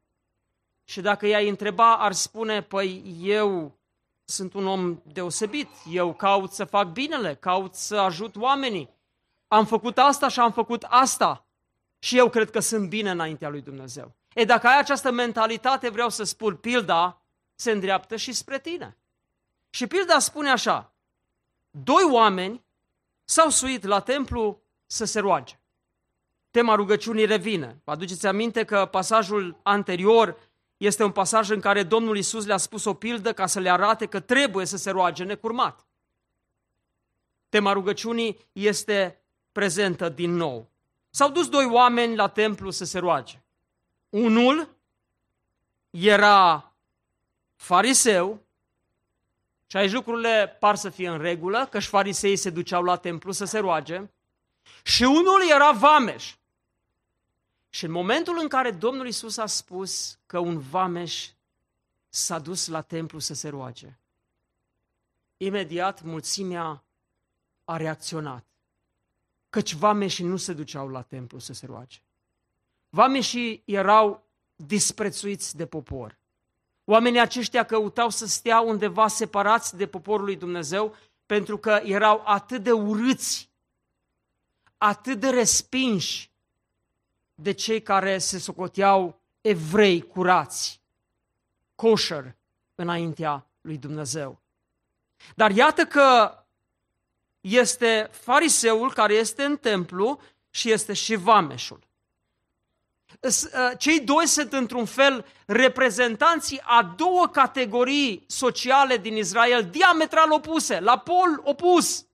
[0.85, 3.79] Și dacă i-ai întreba, ar spune, păi eu
[4.25, 8.96] sunt un om deosebit, eu caut să fac binele, caut să ajut oamenii.
[9.49, 11.47] Am făcut asta și am făcut asta
[11.99, 14.15] și eu cred că sunt bine înaintea lui Dumnezeu.
[14.35, 17.23] E, dacă ai această mentalitate, vreau să spun, pilda
[17.55, 18.97] se îndreaptă și spre tine.
[19.71, 20.95] Și pilda spune așa,
[21.71, 22.65] doi oameni
[23.25, 25.59] s-au suit la templu să se roage.
[26.51, 27.81] Tema rugăciunii revine.
[27.85, 30.39] Vă aduceți aminte că pasajul anterior
[30.77, 34.07] este un pasaj în care Domnul Isus le-a spus o pildă ca să le arate
[34.07, 35.87] că trebuie să se roage necurmat.
[37.49, 39.26] Tema rugăciunii este
[39.57, 40.69] prezentă din nou.
[41.11, 43.43] S-au dus doi oameni la templu să se roage.
[44.09, 44.77] Unul
[45.91, 46.73] era
[47.55, 48.41] fariseu,
[49.67, 53.33] și aici lucrurile par să fie în regulă, că și fariseii se duceau la templu
[53.33, 54.11] să se roage,
[54.83, 56.35] și unul era vameș.
[57.69, 61.29] Și în momentul în care Domnul Isus a spus că un vameș
[62.09, 63.99] s-a dus la templu să se roage,
[65.37, 66.85] imediat mulțimea
[67.65, 68.45] a reacționat.
[69.51, 71.99] Căci vameșii nu se duceau la templu să se roage.
[72.89, 74.25] Vameșii erau
[74.57, 76.19] disprețuiți de popor.
[76.85, 80.95] Oamenii aceștia căutau să stea undeva separați de poporul lui Dumnezeu
[81.27, 83.51] pentru că erau atât de urâți,
[84.77, 86.31] atât de respinși
[87.35, 90.81] de cei care se socoteau evrei curați,
[91.75, 92.35] kosher,
[92.75, 94.41] înaintea lui Dumnezeu.
[95.35, 96.37] Dar iată că
[97.47, 101.79] este fariseul care este în templu și este și vameșul.
[103.23, 110.81] Ă, cei doi sunt într-un fel reprezentanții a două categorii sociale din Israel diametral opuse,
[110.81, 112.07] la pol opus.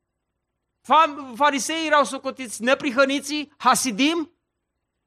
[1.35, 4.33] Fariseii erau socotiți neprihăniții, hasidim,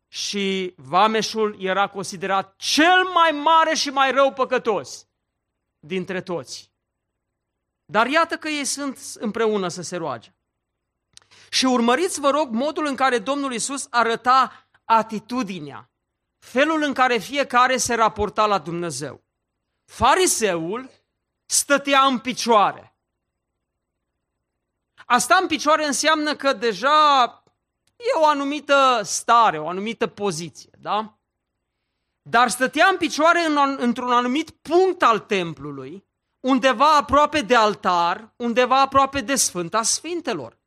[0.08, 5.08] și vameșul era considerat cel mai mare și mai rău păcătos
[5.80, 6.72] dintre toți.
[7.86, 10.34] Dar iată că ei sunt împreună să se roage.
[11.50, 15.90] Și urmăriți, vă rog, modul în care Domnul Isus arăta atitudinea,
[16.40, 19.24] felul în care fiecare se raporta la Dumnezeu.
[19.86, 20.90] Fariseul
[21.46, 22.96] stătea în picioare.
[25.06, 27.44] Asta în picioare înseamnă că deja
[27.96, 31.18] e o anumită stare, o anumită poziție, da?
[32.22, 36.05] Dar stătea în picioare în, într-un anumit punct al templului,
[36.46, 40.58] undeva aproape de altar, undeva aproape de Sfânta Sfintelor.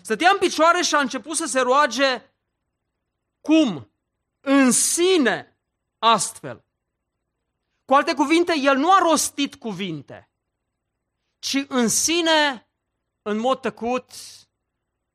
[0.00, 2.22] Stătea în picioare și a început să se roage
[3.40, 3.90] cum?
[4.40, 5.58] În sine
[5.98, 6.64] astfel.
[7.84, 10.30] Cu alte cuvinte, el nu a rostit cuvinte,
[11.38, 12.68] ci în sine,
[13.22, 14.10] în mod tăcut,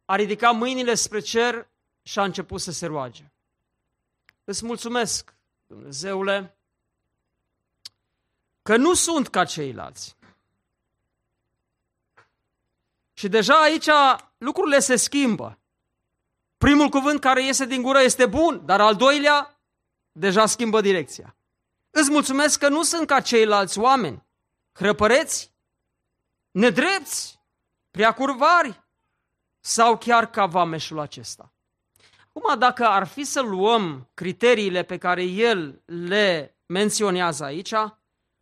[0.05, 1.69] a ridicat mâinile spre cer
[2.01, 3.31] și a început să se roage.
[4.43, 5.33] Îți mulțumesc,
[5.67, 6.58] Dumnezeule,
[8.69, 10.15] că nu sunt ca ceilalți.
[13.13, 13.89] Și deja aici
[14.37, 15.59] lucrurile se schimbă.
[16.57, 19.59] Primul cuvânt care iese din gură este bun, dar al doilea
[20.11, 21.35] deja schimbă direcția.
[21.89, 24.23] Îți mulțumesc că nu sunt ca ceilalți oameni,
[24.73, 25.51] hrăpăreți,
[26.51, 27.39] nedrepți,
[27.91, 28.83] prea curvari
[29.59, 31.51] sau chiar ca vameșul acesta.
[32.27, 37.73] Acum, dacă ar fi să luăm criteriile pe care el le menționează aici,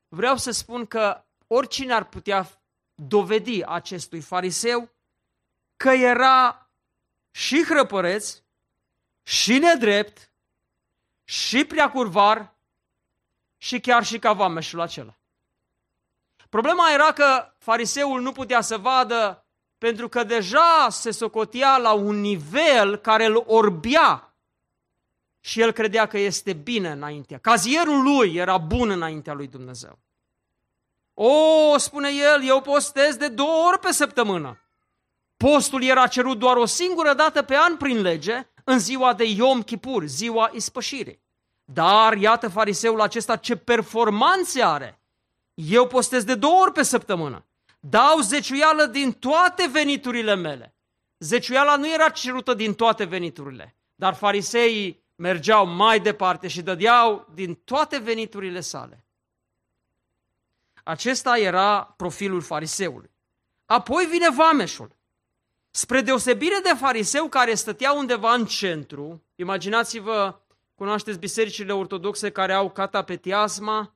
[0.07, 2.61] vreau să spun că oricine ar putea
[2.95, 4.89] dovedi acestui fariseu
[5.75, 6.69] că era
[7.31, 8.41] și hrăpăreț,
[9.23, 10.31] și nedrept,
[11.23, 12.55] și prea curvar,
[13.57, 15.17] și chiar și ca vameșul acela.
[16.49, 19.45] Problema era că fariseul nu putea să vadă
[19.77, 24.26] pentru că deja se socotea la un nivel care îl orbia
[25.47, 27.37] și el credea că este bine înaintea.
[27.37, 29.99] Cazierul lui era bun înaintea lui Dumnezeu.
[31.13, 34.61] O, spune el, eu postez de două ori pe săptămână.
[35.37, 39.61] Postul era cerut doar o singură dată pe an prin lege, în ziua de Yom
[39.61, 41.21] Kippur, ziua ispășirii.
[41.65, 45.01] Dar iată fariseul acesta ce performanțe are.
[45.53, 47.45] Eu postez de două ori pe săptămână.
[47.79, 50.75] Dau zeciuială din toate veniturile mele.
[51.19, 57.55] Zeciuiala nu era cerută din toate veniturile, dar fariseii mergeau mai departe și dădeau din
[57.55, 59.05] toate veniturile sale.
[60.83, 63.09] Acesta era profilul fariseului.
[63.65, 64.95] Apoi vine vameșul.
[65.69, 70.39] Spre deosebire de fariseu care stătea undeva în centru, imaginați-vă,
[70.75, 73.95] cunoașteți bisericile ortodoxe care au catapetiasma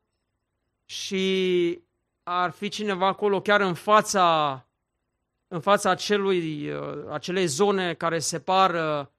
[0.86, 1.80] și
[2.24, 4.66] ar fi cineva acolo chiar în fața,
[5.48, 6.72] în fața acelui,
[7.10, 9.12] acelei zone care separă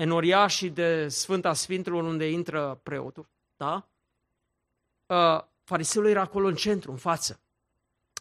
[0.00, 3.88] enoriașii de Sfânta Sfintelor unde intră preotul, da?
[5.06, 7.40] Uh, fariseul era acolo în centru, în față.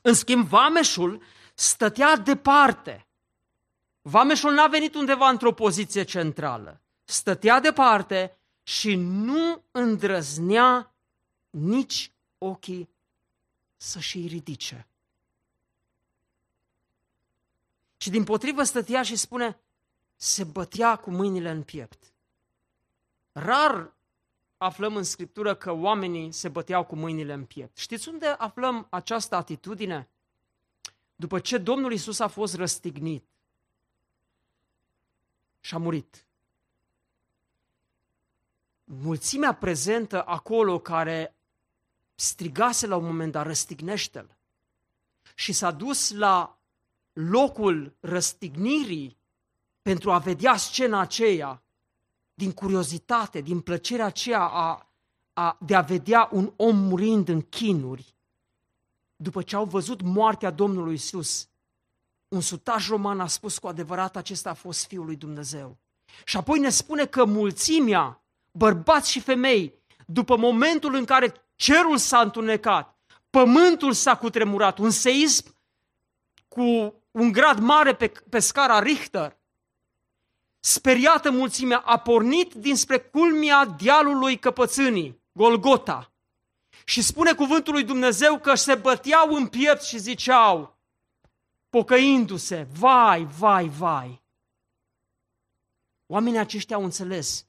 [0.01, 1.21] În schimb, vameșul
[1.53, 3.07] stătea departe.
[4.01, 6.81] Vameșul n-a venit undeva într-o poziție centrală.
[7.03, 10.93] Stătea departe și nu îndrăznea
[11.49, 12.89] nici ochii
[13.77, 14.87] să-și ridice.
[17.97, 19.59] Și din potrivă stătea și spune,
[20.21, 22.13] se bătea cu mâinile în piept.
[23.31, 23.93] Rar
[24.57, 27.77] aflăm în Scriptură că oamenii se băteau cu mâinile în piept.
[27.77, 30.09] Știți unde aflăm această atitudine?
[31.15, 33.25] După ce Domnul Isus a fost răstignit
[35.59, 36.25] și a murit.
[38.83, 41.35] Mulțimea prezentă acolo care
[42.15, 44.37] strigase la un moment dat, răstignește-l.
[45.35, 46.57] Și s-a dus la
[47.13, 49.18] locul răstignirii
[49.81, 51.61] pentru a vedea scena aceea,
[52.33, 54.89] din curiozitate, din plăcerea aceea a,
[55.33, 58.15] a, de a vedea un om murind în chinuri,
[59.15, 61.47] după ce au văzut moartea Domnului Isus,
[62.27, 65.77] un sutaj roman a spus cu adevărat acesta a fost Fiul lui Dumnezeu.
[66.25, 69.73] Și apoi ne spune că mulțimea, bărbați și femei,
[70.05, 72.97] după momentul în care cerul s-a întunecat,
[73.29, 75.55] pământul s-a cutremurat, un seism
[76.47, 79.37] cu un grad mare pe, pe scara Richter,
[80.59, 86.11] speriată mulțimea a pornit dinspre culmia dealului căpățânii, Golgota.
[86.85, 90.77] Și spune cuvântul lui Dumnezeu că se băteau în piept și ziceau,
[91.69, 94.23] pocăindu-se, vai, vai, vai.
[96.05, 97.47] Oamenii aceștia au înțeles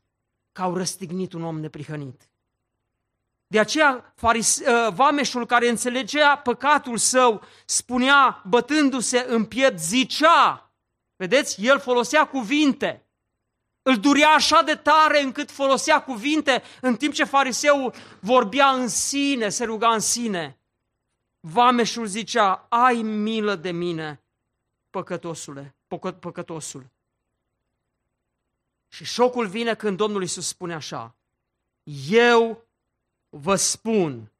[0.52, 2.30] că au răstignit un om neprihănit.
[3.46, 10.69] De aceea, faris, uh, vameșul care înțelegea păcatul său, spunea, bătându-se în piept, zicea,
[11.20, 13.06] vedeți, el folosea cuvinte,
[13.82, 19.48] îl durea așa de tare încât folosea cuvinte, în timp ce fariseul vorbea în sine,
[19.48, 20.58] se ruga în sine.
[21.40, 24.20] Vameșul zicea, ai milă de mine,
[24.90, 26.86] păcătosule, păcă, păcătosul.
[28.88, 31.14] Și șocul vine când Domnul Iisus spune așa,
[32.10, 32.64] eu
[33.28, 34.32] vă spun,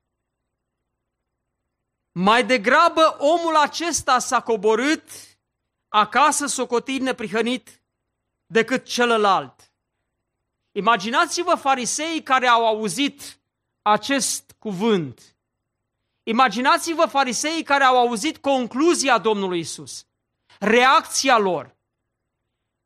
[2.13, 5.30] mai degrabă omul acesta s-a coborât
[5.91, 7.83] acasă socotit neprihănit
[8.47, 9.73] decât celălalt.
[10.73, 13.41] Imaginați-vă fariseii care au auzit
[13.83, 15.37] acest cuvânt.
[16.23, 20.07] Imaginați-vă fariseii care au auzit concluzia Domnului Isus,
[20.59, 21.79] reacția lor.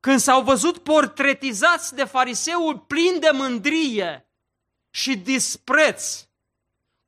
[0.00, 4.28] Când s-au văzut portretizați de fariseul plin de mândrie,
[4.94, 6.26] și dispreț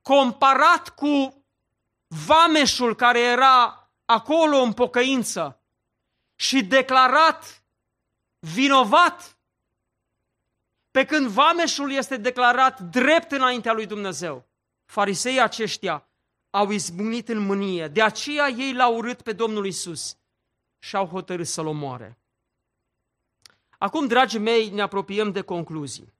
[0.02, 1.44] comparat cu
[2.26, 5.60] vameșul care era acolo în pocăință.
[6.36, 7.62] Și declarat
[8.38, 9.36] vinovat,
[10.90, 14.46] pe când vameșul este declarat drept înaintea lui Dumnezeu.
[14.84, 16.08] Fariseii aceștia
[16.50, 20.16] au izbunit în mânie, de aceea ei l-au urât pe Domnul Isus
[20.78, 22.18] și au hotărât să-l omoare.
[23.78, 26.14] Acum, dragii mei, ne apropiem de concluzii.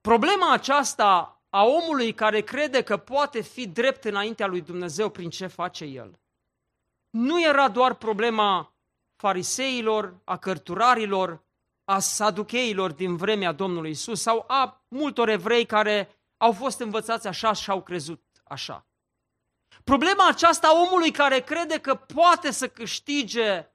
[0.00, 5.46] Problema aceasta a omului care crede că poate fi drept înaintea lui Dumnezeu prin ce
[5.46, 6.18] face el,
[7.14, 8.74] nu era doar problema
[9.16, 11.44] fariseilor, a cărturarilor,
[11.84, 17.52] a saducheilor din vremea Domnului Isus sau a multor evrei care au fost învățați așa
[17.52, 18.86] și au crezut așa.
[19.84, 23.68] Problema aceasta a omului care crede că poate să câștige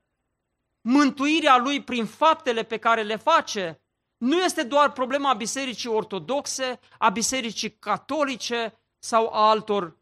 [0.81, 3.81] mântuirea lui prin faptele pe care le face,
[4.17, 9.97] nu este doar problema bisericii ortodoxe, a bisericii catolice sau a altor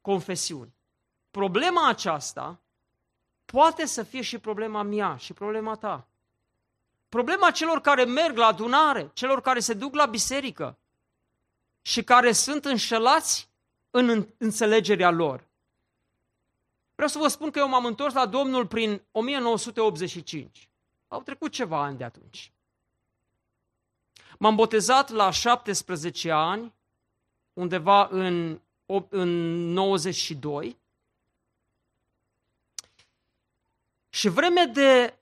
[0.00, 0.76] confesiuni.
[1.30, 2.62] Problema aceasta
[3.52, 6.08] poate să fie și problema mea și problema ta.
[7.08, 10.78] Problema celor care merg la adunare, celor care se duc la biserică
[11.82, 13.48] și care sunt înșelați
[13.90, 15.46] în înțelegerea lor.
[16.94, 20.68] Vreau să vă spun că eu m-am întors la Domnul prin 1985.
[21.08, 22.52] Au trecut ceva ani de atunci.
[24.38, 26.74] M-am botezat la 17 ani,
[27.52, 28.60] undeva în,
[29.08, 29.28] în
[29.72, 30.77] 92.
[34.08, 35.18] Și vreme de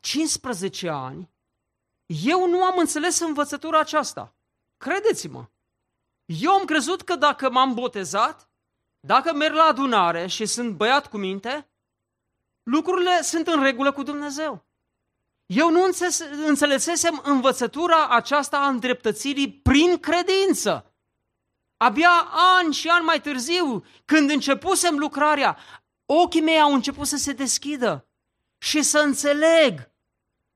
[0.00, 1.30] 15 ani,
[2.06, 4.34] eu nu am înțeles învățătura aceasta.
[4.76, 5.46] Credeți-mă.
[6.24, 8.48] Eu am crezut că dacă m-am botezat,
[9.00, 11.68] dacă merg la adunare și sunt băiat cu minte,
[12.62, 14.64] lucrurile sunt în regulă cu Dumnezeu.
[15.46, 15.90] Eu nu
[16.46, 20.94] înțelesesem învățătura aceasta a îndreptățirii prin credință.
[21.76, 25.58] Abia ani și ani mai târziu, când începusem lucrarea,
[26.14, 28.08] ochii mei au început să se deschidă
[28.58, 29.92] și să înțeleg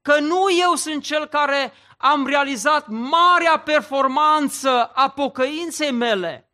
[0.02, 6.52] că nu eu sunt cel care am realizat marea performanță a pocăinței mele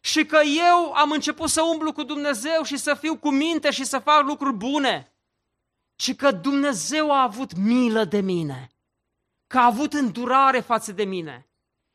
[0.00, 3.84] și că eu am început să umblu cu Dumnezeu și să fiu cu minte și
[3.84, 5.16] să fac lucruri bune,
[5.96, 8.68] ci că Dumnezeu a avut milă de mine,
[9.46, 11.50] că a avut îndurare față de mine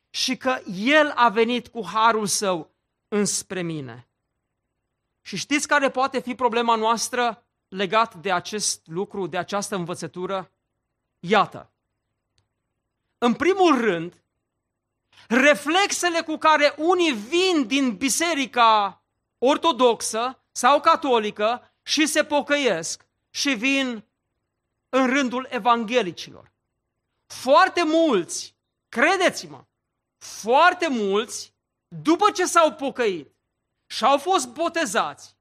[0.09, 2.75] și că El a venit cu harul său
[3.07, 4.10] înspre mine.
[5.21, 10.51] Și știți care poate fi problema noastră legat de acest lucru, de această învățătură?
[11.19, 11.71] Iată,
[13.17, 14.23] în primul rând,
[15.27, 19.03] reflexele cu care unii vin din biserica
[19.37, 24.05] ortodoxă sau catolică și se pocăiesc și vin
[24.89, 26.53] în rândul evanghelicilor.
[27.25, 28.55] Foarte mulți,
[28.89, 29.65] credeți-mă,
[30.17, 31.53] foarte mulți,
[31.87, 33.35] după ce s-au pocăit
[33.91, 35.37] și au fost botezați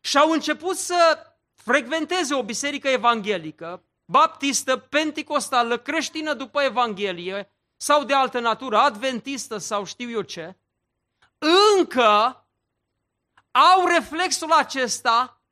[0.00, 8.14] și au început să frecventeze o biserică evanghelică, baptistă, penticostală, creștină după Evanghelie sau de
[8.14, 10.58] altă natură, adventistă sau știu eu ce,
[11.78, 12.44] încă
[13.50, 15.42] au reflexul acesta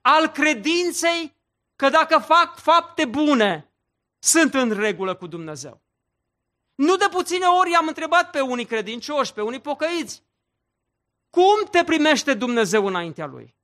[0.00, 1.36] al credinței
[1.76, 3.74] că dacă fac fapte bune,
[4.18, 5.82] sunt în regulă cu Dumnezeu.
[6.74, 10.23] Nu de puține ori am întrebat pe unii credincioși, pe unii pocăiți,
[11.34, 13.56] cum te primește Dumnezeu înaintea Lui?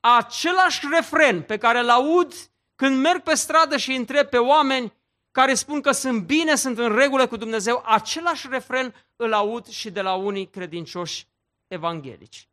[0.00, 2.34] Același refren pe care îl aud
[2.74, 4.92] când merg pe stradă și întreb pe oameni
[5.30, 9.90] care spun că sunt bine, sunt în regulă cu Dumnezeu, același refren îl aud și
[9.90, 11.28] de la unii credincioși
[11.66, 12.48] evanghelici.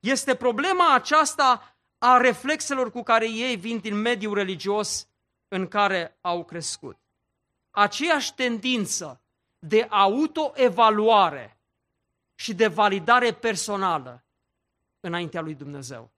[0.00, 5.08] Este problema aceasta a reflexelor cu care ei vin din mediul religios
[5.48, 6.96] în care au crescut.
[7.70, 9.20] Aceeași tendință
[9.58, 11.55] de autoevaluare
[12.36, 14.24] și de validare personală
[15.00, 16.10] înaintea lui Dumnezeu.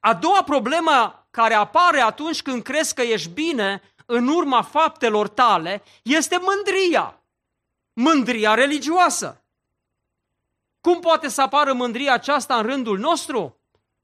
[0.00, 5.82] A doua problemă care apare atunci când crezi că ești bine în urma faptelor tale
[6.02, 7.20] este mândria.
[7.92, 9.42] Mândria religioasă.
[10.80, 13.60] Cum poate să apară mândria aceasta în rândul nostru?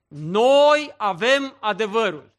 [0.09, 2.33] Noi avem adevărul.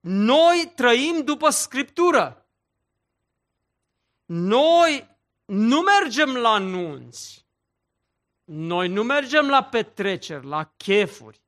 [0.00, 2.46] Noi trăim după Scriptură.
[4.24, 5.15] Noi
[5.46, 7.46] nu mergem la nunți.
[8.44, 11.42] Noi nu mergem la petreceri, la chefuri.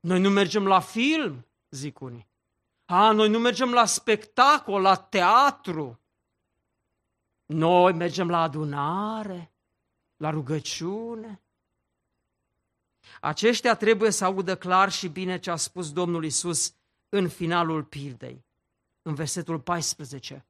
[0.00, 2.28] Noi nu mergem la film, zic unii.
[2.84, 6.00] A, noi nu mergem la spectacol, la teatru.
[7.46, 9.52] Noi mergem la adunare,
[10.16, 11.42] la rugăciune.
[13.20, 16.74] Aceștia trebuie să audă clar și bine ce a spus Domnul Isus
[17.08, 18.44] în finalul pildei,
[19.02, 20.46] în versetul 14.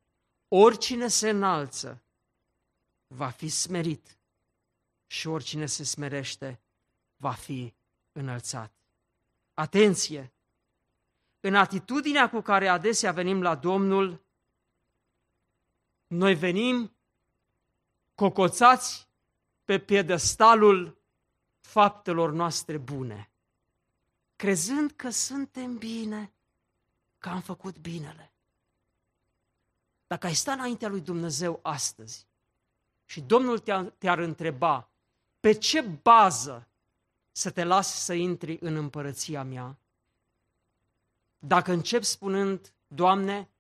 [0.48, 2.01] Oricine se înalță
[3.12, 4.18] va fi smerit
[5.06, 6.62] și oricine se smerește
[7.16, 7.74] va fi
[8.12, 8.74] înălțat.
[9.54, 10.34] Atenție!
[11.40, 14.24] În atitudinea cu care adesea venim la Domnul,
[16.06, 16.96] noi venim
[18.14, 19.08] cocoțați
[19.64, 21.02] pe piedestalul
[21.60, 23.32] faptelor noastre bune,
[24.36, 26.34] crezând că suntem bine,
[27.18, 28.34] că am făcut binele.
[30.06, 32.31] Dacă ai sta înaintea lui Dumnezeu astăzi
[33.12, 33.58] și Domnul
[33.98, 34.90] te-ar, întreba
[35.40, 36.68] pe ce bază
[37.32, 39.78] să te las să intri în împărăția mea,
[41.38, 43.50] dacă încep spunând, Doamne,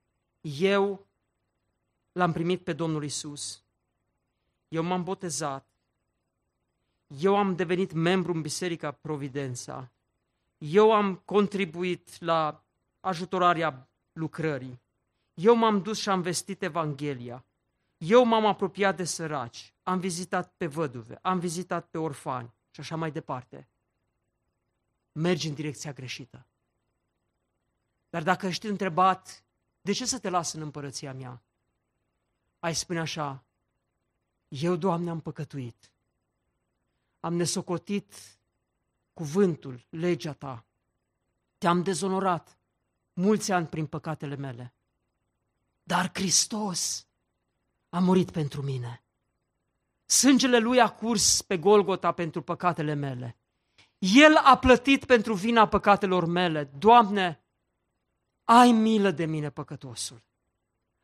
[0.40, 1.06] eu
[2.12, 3.64] l-am primit pe Domnul Isus,
[4.68, 5.66] eu m-am botezat,
[7.06, 9.92] eu am devenit membru în Biserica Providența,
[10.58, 12.64] eu am contribuit la
[13.00, 14.82] ajutorarea lucrării,
[15.34, 17.44] eu m-am dus și am vestit Evanghelia,
[18.04, 22.96] eu m-am apropiat de săraci, am vizitat pe văduve, am vizitat pe orfani și așa
[22.96, 23.68] mai departe.
[25.12, 26.46] Mergi în direcția greșită.
[28.10, 29.44] Dar dacă ești întrebat,
[29.80, 31.42] de ce să te las în împărăția mea?
[32.58, 33.44] Ai spune așa,
[34.48, 35.92] eu, Doamne, am păcătuit.
[37.20, 38.38] Am nesocotit
[39.12, 40.66] cuvântul, legea Ta.
[41.58, 42.58] Te-am dezonorat
[43.12, 44.74] mulți ani prin păcatele mele.
[45.82, 47.06] Dar Hristos
[47.94, 49.04] a murit pentru mine.
[50.04, 53.36] Sângele Lui a curs pe Golgota pentru păcatele mele.
[53.98, 56.64] El a plătit pentru vina păcatelor mele.
[56.64, 57.44] Doamne,
[58.44, 60.22] ai milă de mine, păcătosul.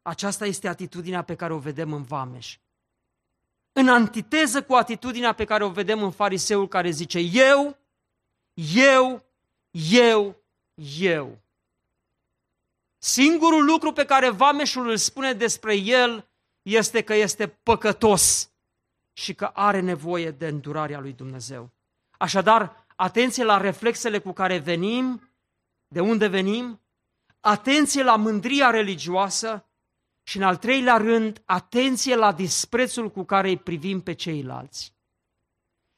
[0.02, 2.58] Aceasta este atitudinea pe care o vedem în Vameș.
[3.72, 7.78] În antiteză cu atitudinea pe care o vedem în fariseul care zice eu,
[8.74, 9.24] eu,
[9.70, 10.42] eu,
[10.98, 11.38] eu.
[12.98, 16.28] Singurul lucru pe care Vameșul îl spune despre el
[16.68, 18.52] este că este păcătos
[19.12, 21.70] și că are nevoie de îndurarea lui Dumnezeu.
[22.18, 25.32] Așadar, atenție la reflexele cu care venim,
[25.88, 26.80] de unde venim,
[27.40, 29.68] atenție la mândria religioasă
[30.22, 34.96] și, în al treilea rând, atenție la disprețul cu care îi privim pe ceilalți.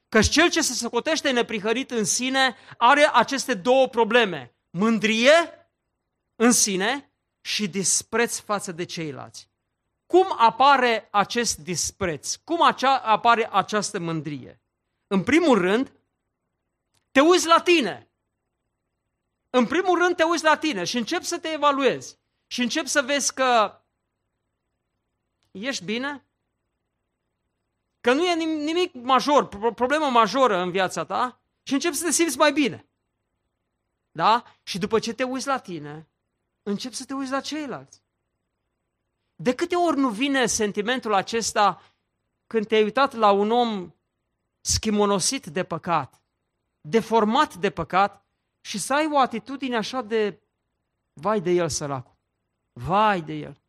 [0.08, 4.54] Căci cel ce se socotește neprihărit în sine are aceste două probleme.
[4.70, 5.68] Mândrie
[6.36, 9.49] în sine și dispreț față de ceilalți.
[10.10, 12.34] Cum apare acest dispreț?
[12.34, 14.62] Cum acea, apare această mândrie?
[15.06, 15.92] În primul rând,
[17.10, 18.10] te uiți la tine.
[19.50, 22.18] În primul rând te uiți la tine și începi să te evaluezi.
[22.46, 23.80] Și începi să vezi că
[25.50, 26.28] ești bine,
[28.00, 32.38] că nu e nimic major, problemă majoră în viața ta și începi să te simți
[32.38, 32.88] mai bine.
[34.10, 34.44] Da?
[34.62, 36.08] Și după ce te uiți la tine,
[36.62, 38.02] începi să te uiți la ceilalți.
[39.42, 41.82] De câte ori nu vine sentimentul acesta
[42.46, 43.94] când te-ai uitat la un om
[44.60, 46.22] schimonosit de păcat,
[46.80, 48.24] deformat de păcat
[48.60, 50.42] și să ai o atitudine așa de
[51.12, 52.16] vai de el săracul,
[52.72, 53.60] vai de el.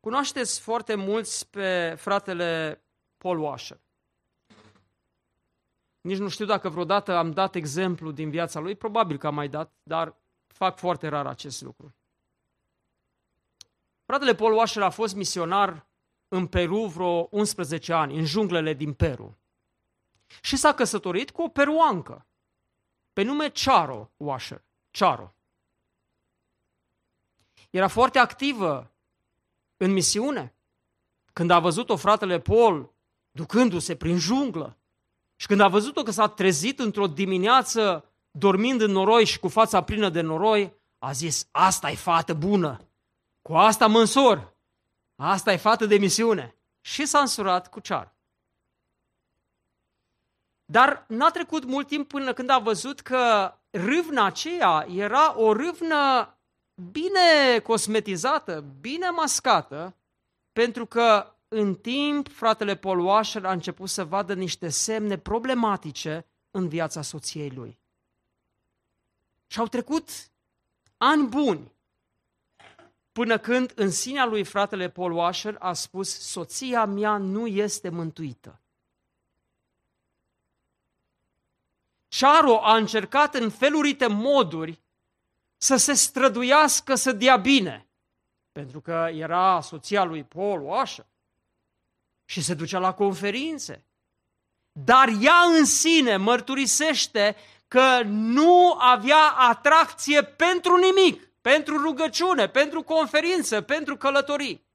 [0.00, 2.82] Cunoașteți foarte mulți pe fratele
[3.16, 3.80] Paul Washer.
[6.00, 9.48] Nici nu știu dacă vreodată am dat exemplu din viața lui, probabil că am mai
[9.48, 10.14] dat, dar
[10.46, 11.94] fac foarte rar acest lucru.
[14.12, 15.86] Fratele Paul Washer a fost misionar
[16.28, 19.38] în Peru vreo 11 ani, în junglele din Peru.
[20.42, 22.26] Și s-a căsătorit cu o peruancă,
[23.12, 24.64] pe nume Charo Washer.
[24.90, 25.34] Charo.
[27.70, 28.92] Era foarte activă
[29.76, 30.54] în misiune.
[31.32, 32.94] Când a văzut-o fratele Paul
[33.30, 34.78] ducându-se prin junglă
[35.36, 39.82] și când a văzut-o că s-a trezit într-o dimineață dormind în noroi și cu fața
[39.82, 42.86] plină de noroi, a zis, asta e fată bună,
[43.42, 44.56] cu asta mă însor,
[45.16, 46.56] asta e fată de misiune.
[46.80, 48.16] Și s-a însurat cu cear.
[50.64, 56.36] Dar n-a trecut mult timp până când a văzut că râvna aceea era o râvnă
[56.90, 59.96] bine cosmetizată, bine mascată,
[60.52, 66.68] pentru că în timp fratele Paul Washer a început să vadă niște semne problematice în
[66.68, 67.80] viața soției lui.
[69.46, 70.08] Și au trecut
[70.96, 71.71] ani buni
[73.12, 78.60] până când în sinea lui fratele Paul Washer a spus soția mea nu este mântuită.
[82.18, 84.82] Charo a încercat în felurite moduri
[85.56, 87.88] să se străduiască să dea bine,
[88.52, 91.06] pentru că era soția lui Paul Washer
[92.24, 93.86] și se ducea la conferințe.
[94.72, 97.36] Dar ea în sine mărturisește
[97.68, 104.66] că nu avea atracție pentru nimic, pentru rugăciune, pentru conferință, pentru călătorii.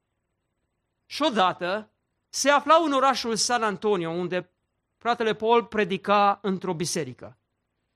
[1.06, 1.90] Și odată
[2.28, 4.52] se afla în orașul San Antonio, unde
[4.96, 7.38] fratele Paul predica într-o biserică.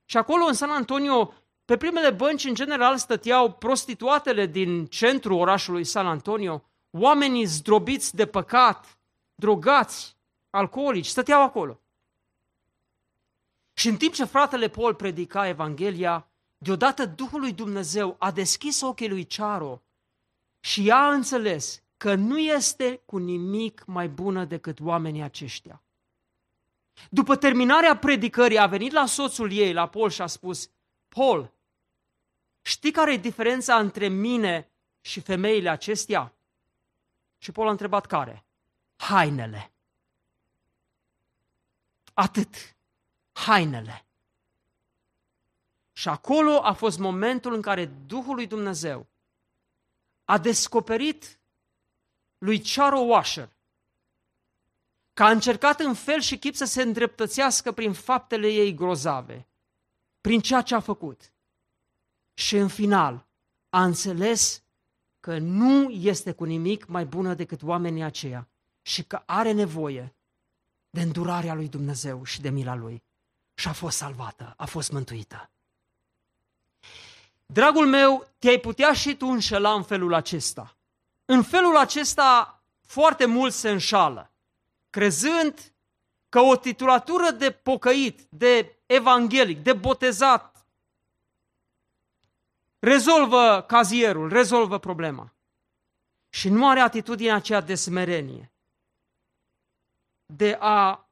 [0.04, 5.84] Și acolo în San Antonio, pe primele bănci, în general, stăteau prostituatele din centrul orașului
[5.84, 8.98] San Antonio, oamenii zdrobiți de păcat,
[9.34, 10.16] drogați,
[10.50, 11.80] alcoolici, stăteau acolo.
[13.72, 16.31] Și în timp ce fratele Paul predica Evanghelia,
[16.62, 19.82] deodată Duhul lui Dumnezeu a deschis ochii lui Charo
[20.60, 25.82] și ea a înțeles că nu este cu nimic mai bună decât oamenii aceștia.
[27.10, 30.70] După terminarea predicării, a venit la soțul ei, la Paul, și a spus,
[31.08, 31.52] Paul,
[32.62, 36.32] știi care e diferența între mine și femeile acestea?
[37.38, 38.44] Și Paul a întrebat care?
[38.96, 39.72] Hainele.
[42.12, 42.76] Atât.
[43.32, 44.06] Hainele.
[45.92, 49.06] Și acolo a fost momentul în care Duhul lui Dumnezeu
[50.24, 51.40] a descoperit
[52.38, 53.56] lui Charo Washer
[55.12, 59.48] că a încercat în fel și chip să se îndreptățească prin faptele ei grozave,
[60.20, 61.32] prin ceea ce a făcut.
[62.34, 63.28] Și în final
[63.68, 64.64] a înțeles
[65.20, 68.48] că nu este cu nimic mai bună decât oamenii aceia
[68.82, 70.16] și că are nevoie
[70.90, 73.04] de îndurarea lui Dumnezeu și de mila lui.
[73.54, 75.50] Și a fost salvată, a fost mântuită.
[77.52, 80.76] Dragul meu, te-ai putea și tu înșela în felul acesta.
[81.24, 84.32] În felul acesta foarte mult se înșală,
[84.90, 85.74] crezând
[86.28, 90.66] că o titulatură de pocăit, de evanghelic, de botezat,
[92.78, 95.34] rezolvă cazierul, rezolvă problema.
[96.28, 98.52] Și nu are atitudinea aceea de smerenie,
[100.26, 101.08] de a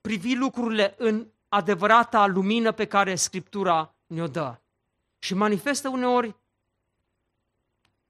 [0.00, 4.58] privi lucrurile în adevărata lumină pe care Scriptura ne-o dă.
[5.24, 6.36] Și manifestă uneori,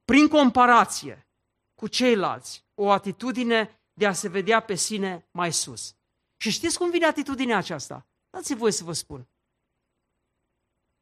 [0.04, 1.26] prin comparație
[1.74, 5.96] cu ceilalți, o atitudine de a se vedea pe sine mai sus.
[6.36, 8.06] Și știți cum vine atitudinea aceasta?
[8.30, 9.28] Dați-mi voi să vă spun.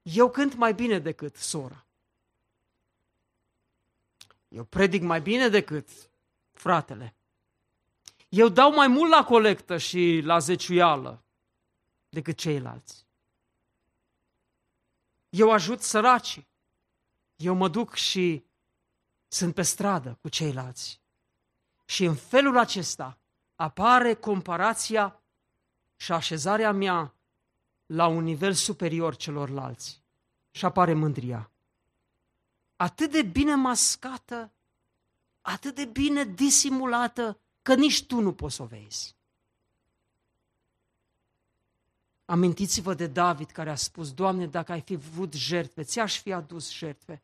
[0.02, 1.86] Eu cânt mai bine decât sora.
[4.48, 5.88] Eu predic mai bine decât
[6.50, 7.14] fratele.
[8.28, 11.24] Eu dau mai mult la colectă și la zeciuială
[12.08, 13.06] decât ceilalți.
[15.33, 16.49] Eu ajut săracii.
[17.37, 18.45] Eu mă duc și
[19.28, 21.01] sunt pe stradă cu ceilalți.
[21.85, 23.18] Și în felul acesta
[23.55, 25.22] apare comparația
[25.97, 27.14] și așezarea mea
[27.87, 30.03] la un nivel superior celorlalți.
[30.51, 31.51] Și apare mândria.
[32.76, 34.53] Atât de bine mascată,
[35.41, 39.16] atât de bine disimulată, că nici tu nu poți să o vezi.
[42.33, 46.70] Amintiți-vă de David care a spus, Doamne, dacă ai fi vrut jertfe, ți-aș fi adus
[46.70, 47.22] jertfe,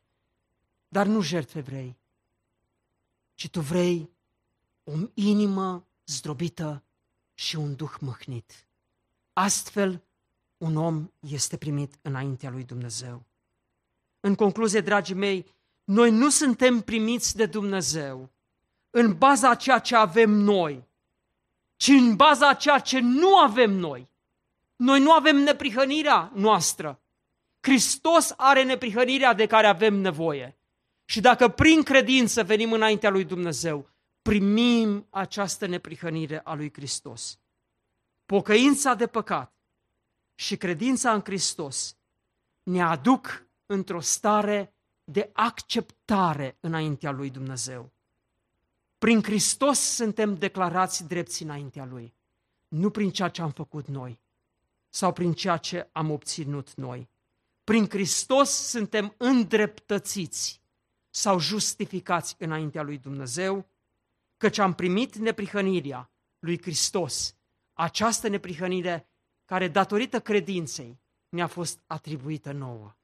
[0.88, 1.96] dar nu jertfe vrei,
[3.34, 4.10] ci tu vrei
[4.84, 6.84] o inimă zdrobită
[7.34, 8.66] și un duh mâhnit.
[9.32, 10.02] Astfel,
[10.56, 13.24] un om este primit înaintea lui Dumnezeu.
[14.20, 15.46] În concluzie, dragii mei,
[15.84, 18.30] noi nu suntem primiți de Dumnezeu
[18.90, 20.88] în baza a ceea ce avem noi,
[21.76, 24.08] ci în baza a ceea ce nu avem noi.
[24.78, 27.02] Noi nu avem neprihănirea noastră.
[27.60, 30.58] Hristos are neprihănirea de care avem nevoie.
[31.04, 33.90] Și dacă prin credință venim înaintea lui Dumnezeu,
[34.22, 37.38] primim această neprihănire a lui Hristos.
[38.26, 39.54] Pocăința de păcat
[40.34, 41.96] și credința în Hristos
[42.62, 44.74] ne aduc într-o stare
[45.04, 47.92] de acceptare înaintea lui Dumnezeu.
[48.98, 52.14] Prin Hristos suntem declarați drepți înaintea lui,
[52.68, 54.18] nu prin ceea ce am făcut noi
[54.98, 57.10] sau prin ceea ce am obținut noi.
[57.64, 60.62] Prin Hristos suntem îndreptățiți
[61.10, 63.70] sau justificați înaintea lui Dumnezeu,
[64.36, 67.36] căci am primit neprihănirea lui Hristos,
[67.72, 69.08] această neprihănire
[69.44, 72.96] care, datorită credinței, ne-a fost atribuită nouă.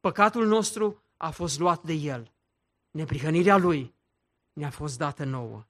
[0.00, 2.32] Păcatul nostru a fost luat de El.
[2.90, 3.94] Neprihănirea Lui
[4.52, 5.66] ne-a fost dată nouă.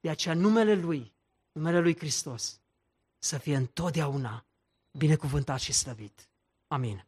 [0.00, 1.14] De aceea numele Lui,
[1.52, 2.60] numele Lui Hristos,
[3.18, 4.46] să fie întotdeauna
[4.92, 6.28] binecuvântat și slăvit.
[6.66, 7.00] Amin.